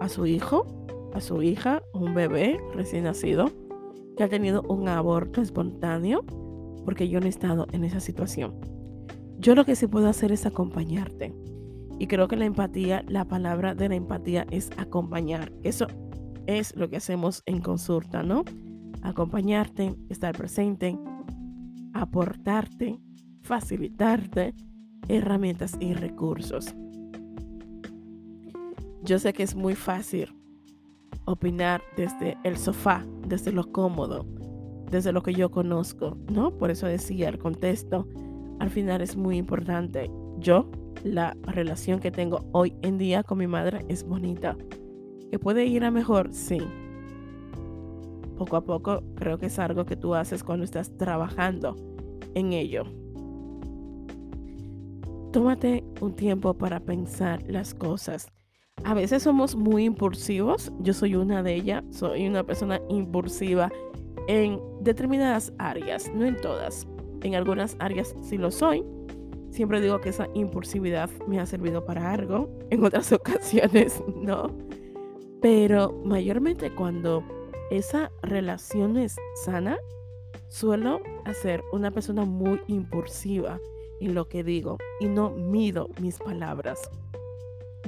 a 0.00 0.08
su 0.08 0.26
hijo, 0.26 0.66
a 1.14 1.20
su 1.20 1.42
hija, 1.42 1.82
un 1.92 2.14
bebé 2.14 2.60
recién 2.74 3.04
nacido, 3.04 3.50
que 4.16 4.24
ha 4.24 4.28
tenido 4.28 4.62
un 4.68 4.88
aborto 4.88 5.40
espontáneo, 5.40 6.24
porque 6.84 7.08
yo 7.08 7.20
no 7.20 7.26
he 7.26 7.30
estado 7.30 7.66
en 7.72 7.84
esa 7.84 8.00
situación. 8.00 8.54
Yo 9.38 9.54
lo 9.54 9.64
que 9.64 9.76
sí 9.76 9.86
puedo 9.86 10.08
hacer 10.08 10.32
es 10.32 10.46
acompañarte. 10.46 11.34
Y 11.98 12.06
creo 12.06 12.28
que 12.28 12.36
la 12.36 12.44
empatía, 12.44 13.04
la 13.08 13.24
palabra 13.24 13.74
de 13.74 13.88
la 13.88 13.94
empatía 13.94 14.46
es 14.50 14.70
acompañar. 14.76 15.52
Eso 15.62 15.86
es 16.46 16.74
lo 16.76 16.88
que 16.90 16.96
hacemos 16.96 17.42
en 17.46 17.60
consulta, 17.60 18.22
¿no? 18.22 18.44
Acompañarte, 19.02 19.94
estar 20.08 20.36
presente, 20.36 20.98
aportarte, 21.92 22.98
facilitarte 23.42 24.54
herramientas 25.08 25.76
y 25.78 25.94
recursos. 25.94 26.74
Yo 29.02 29.18
sé 29.18 29.32
que 29.32 29.42
es 29.42 29.54
muy 29.54 29.74
fácil 29.74 30.34
opinar 31.26 31.82
desde 31.96 32.36
el 32.44 32.56
sofá, 32.56 33.04
desde 33.26 33.52
lo 33.52 33.70
cómodo, 33.72 34.26
desde 34.90 35.12
lo 35.12 35.22
que 35.22 35.34
yo 35.34 35.50
conozco, 35.50 36.16
¿no? 36.30 36.56
Por 36.56 36.70
eso 36.70 36.86
decía, 36.86 37.28
el 37.28 37.38
contexto 37.38 38.06
al 38.60 38.70
final 38.70 39.00
es 39.00 39.16
muy 39.16 39.36
importante. 39.36 40.10
Yo, 40.38 40.70
la 41.02 41.36
relación 41.42 42.00
que 42.00 42.10
tengo 42.10 42.44
hoy 42.52 42.74
en 42.82 42.98
día 42.98 43.22
con 43.22 43.38
mi 43.38 43.46
madre 43.46 43.84
es 43.88 44.04
bonita. 44.04 44.56
¿Que 45.30 45.38
puede 45.38 45.66
ir 45.66 45.84
a 45.84 45.90
mejor? 45.90 46.32
Sí. 46.32 46.58
Poco 48.36 48.56
a 48.56 48.64
poco 48.64 49.02
creo 49.16 49.38
que 49.38 49.46
es 49.46 49.58
algo 49.58 49.84
que 49.84 49.96
tú 49.96 50.14
haces 50.14 50.42
cuando 50.42 50.64
estás 50.64 50.96
trabajando 50.96 51.76
en 52.34 52.52
ello. 52.52 52.84
Tómate 55.32 55.82
un 56.00 56.14
tiempo 56.14 56.54
para 56.54 56.80
pensar 56.80 57.42
las 57.48 57.74
cosas 57.74 58.28
a 58.84 58.92
veces 58.92 59.22
somos 59.22 59.56
muy 59.56 59.84
impulsivos. 59.84 60.70
Yo 60.80 60.92
soy 60.92 61.16
una 61.16 61.42
de 61.42 61.54
ellas. 61.54 61.82
Soy 61.90 62.26
una 62.26 62.44
persona 62.44 62.80
impulsiva 62.88 63.72
en 64.28 64.60
determinadas 64.80 65.52
áreas, 65.58 66.10
no 66.14 66.24
en 66.26 66.40
todas. 66.40 66.86
En 67.22 67.34
algunas 67.34 67.76
áreas 67.78 68.14
sí 68.22 68.36
lo 68.36 68.50
soy. 68.50 68.84
Siempre 69.50 69.80
digo 69.80 70.00
que 70.00 70.10
esa 70.10 70.28
impulsividad 70.34 71.08
me 71.26 71.40
ha 71.40 71.46
servido 71.46 71.84
para 71.84 72.12
algo. 72.12 72.50
En 72.70 72.84
otras 72.84 73.10
ocasiones 73.12 74.02
no. 74.14 74.50
Pero 75.40 75.92
mayormente 76.04 76.74
cuando 76.74 77.24
esa 77.70 78.10
relación 78.22 78.98
es 78.98 79.16
sana, 79.44 79.78
suelo 80.48 81.00
ser 81.32 81.64
una 81.72 81.90
persona 81.90 82.24
muy 82.24 82.60
impulsiva 82.66 83.58
en 84.00 84.14
lo 84.14 84.28
que 84.28 84.44
digo 84.44 84.76
y 85.00 85.06
no 85.06 85.30
mido 85.30 85.88
mis 86.00 86.18
palabras. 86.18 86.90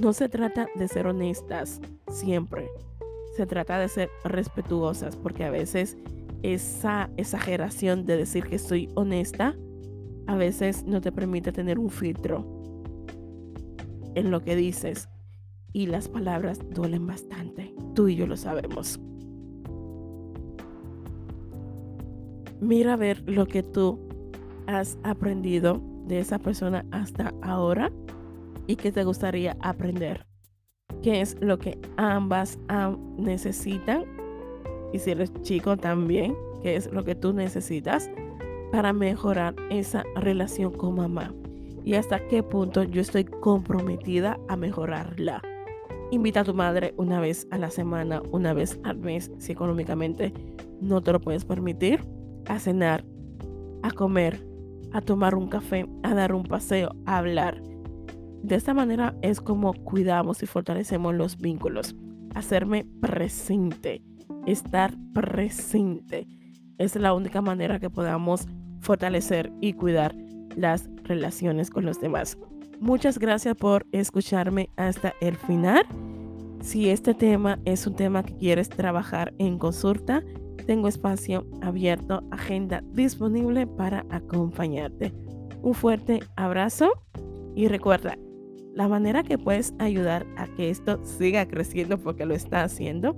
No 0.01 0.13
se 0.13 0.29
trata 0.29 0.69
de 0.75 0.89
ser 0.89 1.07
honestas 1.07 1.81
siempre. 2.09 2.69
Se 3.35 3.47
trata 3.47 3.79
de 3.79 3.89
ser 3.89 4.11
respetuosas 4.25 5.17
porque 5.17 5.45
a 5.45 5.51
veces 5.51 5.97
esa 6.43 7.11
exageración 7.17 8.05
de 8.05 8.19
decir 8.19 8.45
que 8.45 8.59
soy 8.59 8.91
honesta 8.95 9.55
a 10.27 10.37
veces 10.37 10.85
no 10.85 11.01
te 11.01 11.13
permite 11.13 11.53
tener 11.53 11.79
un 11.79 11.91
filtro 11.91 12.45
en 14.15 14.31
lo 14.31 14.41
que 14.41 14.55
dices 14.55 15.09
y 15.73 15.87
las 15.87 16.09
palabras 16.09 16.59
duelen 16.71 17.07
bastante. 17.07 17.75
Tú 17.95 18.09
y 18.09 18.17
yo 18.17 18.27
lo 18.27 18.37
sabemos. 18.37 19.01
Mira 22.61 22.95
a 22.95 22.97
ver 22.97 23.23
lo 23.27 23.47
que 23.47 23.63
tú 23.63 23.99
has 24.67 24.99
aprendido 25.03 25.81
de 26.07 26.21
esa 26.21 26.39
persona 26.39 26.85
hasta 26.91 27.33
ahora 27.43 27.93
y 28.67 28.77
qué 28.77 28.93
te 28.93 29.05
gustaría 29.05 29.57
aprender. 29.61 30.27
¿Qué 31.03 31.21
es 31.21 31.37
lo 31.41 31.59
que 31.59 31.79
ambas 31.97 32.59
necesitan? 33.17 34.05
Y 34.93 34.99
si 34.99 35.11
eres 35.11 35.33
chico 35.43 35.77
también, 35.77 36.35
¿qué 36.63 36.77
es 36.77 36.91
lo 36.93 37.05
que 37.05 37.15
tú 37.15 37.33
necesitas 37.33 38.11
para 38.73 38.93
mejorar 38.93 39.55
esa 39.71 40.05
relación 40.17 40.73
con 40.73 40.97
mamá? 40.97 41.33
Y 41.85 41.95
hasta 41.95 42.27
qué 42.27 42.43
punto 42.43 42.83
yo 42.83 43.01
estoy 43.01 43.25
comprometida 43.25 44.39
a 44.49 44.57
mejorarla. 44.57 45.43
Invita 46.11 46.41
a 46.41 46.45
tu 46.45 46.55
madre 46.55 46.95
una 46.97 47.21
vez 47.21 47.47
a 47.51 47.59
la 47.59 47.71
semana, 47.71 48.23
una 48.31 48.53
vez 48.53 48.79
al 48.85 48.99
mes, 48.99 49.31
si 49.39 49.53
económicamente 49.53 50.33
no 50.81 51.01
te 51.03 51.13
lo 51.13 51.21
puedes 51.21 51.45
permitir, 51.45 52.05
a 52.47 52.59
cenar, 52.59 53.05
a 53.83 53.91
comer, 53.91 54.45
a 54.93 55.01
tomar 55.01 55.35
un 55.35 55.49
café, 55.49 55.87
a 56.03 56.15
dar 56.15 56.33
un 56.33 56.45
paseo, 56.45 56.95
a 57.07 57.19
hablar 57.19 57.61
de 58.43 58.55
esta 58.55 58.75
manera 58.75 59.15
es 59.23 59.41
como 59.41 59.73
cuidamos 59.73 60.43
y 60.43 60.47
fortalecemos 60.47 61.15
los 61.15 61.39
vínculos. 61.39 61.95
Hacerme 62.35 62.87
presente, 63.01 64.03
estar 64.47 64.95
presente. 65.13 66.27
Es 66.79 66.97
la 66.97 67.15
única 67.15 67.41
manera 67.41 67.81
que 67.81 67.91
podamos 67.91 68.47
fortalecer 68.81 69.53
y 69.61 69.73
cuidar 69.73 70.15
las 70.57 70.89
relaciones 71.05 71.71
con 71.71 71.85
los 71.85 72.01
demás. 72.01 72.39
Muchas 72.81 73.19
gracias 73.19 73.57
por 73.57 73.87
escucharme 73.93 74.69
hasta 74.77 75.15
el 75.21 75.37
final. 75.37 75.87
Si 76.61 76.91
este 76.91 77.15
tema 77.15 77.59
es 77.65 77.87
un 77.87 77.95
tema 77.95 78.23
que 78.23 78.37
quieres 78.37 78.69
trabajar 78.69 79.33
en 79.39 79.59
consulta, 79.59 80.23
tengo 80.67 80.89
espacio 80.89 81.47
abierto, 81.63 82.23
agenda 82.31 82.83
disponible 82.93 83.67
para 83.67 84.05
acompañarte. 84.11 85.15
Un 85.63 85.75
fuerte 85.75 86.21
abrazo 86.37 86.91
y 87.55 87.69
recuerda, 87.69 88.19
la 88.77 88.89
manera 88.89 89.23
que 89.23 89.39
puedes 89.39 89.73
ayudar 89.79 90.27
a 90.37 90.47
que 90.49 90.69
esto 90.69 91.01
siga 91.03 91.49
creciendo, 91.49 91.97
porque 91.97 92.27
lo 92.27 92.35
está 92.35 92.63
haciendo, 92.63 93.17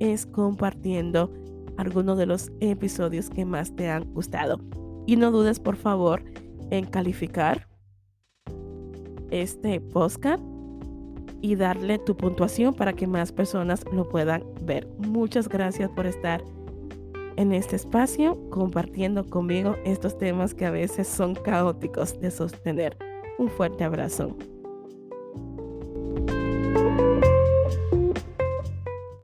es 0.00 0.26
compartiendo 0.26 1.32
algunos 1.78 2.18
de 2.18 2.26
los 2.26 2.52
episodios 2.60 3.30
que 3.30 3.46
más 3.46 3.74
te 3.74 3.88
han 3.88 4.12
gustado. 4.12 4.60
Y 5.06 5.16
no 5.16 5.30
dudes, 5.30 5.60
por 5.60 5.76
favor, 5.76 6.22
en 6.70 6.84
calificar 6.84 7.66
este 9.30 9.80
podcast 9.80 10.42
y 11.40 11.56
darle 11.56 11.98
tu 11.98 12.14
puntuación 12.14 12.74
para 12.74 12.92
que 12.92 13.06
más 13.06 13.32
personas 13.32 13.86
lo 13.90 14.06
puedan 14.10 14.44
ver. 14.60 14.86
Muchas 14.98 15.48
gracias 15.48 15.88
por 15.88 16.04
estar 16.04 16.44
en 17.36 17.54
este 17.54 17.76
espacio 17.76 18.38
compartiendo 18.50 19.24
conmigo 19.24 19.74
estos 19.86 20.18
temas 20.18 20.52
que 20.52 20.66
a 20.66 20.70
veces 20.70 21.08
son 21.08 21.34
caóticos 21.34 22.20
de 22.20 22.30
sostener. 22.30 22.98
Un 23.38 23.48
fuerte 23.48 23.84
abrazo. 23.84 24.36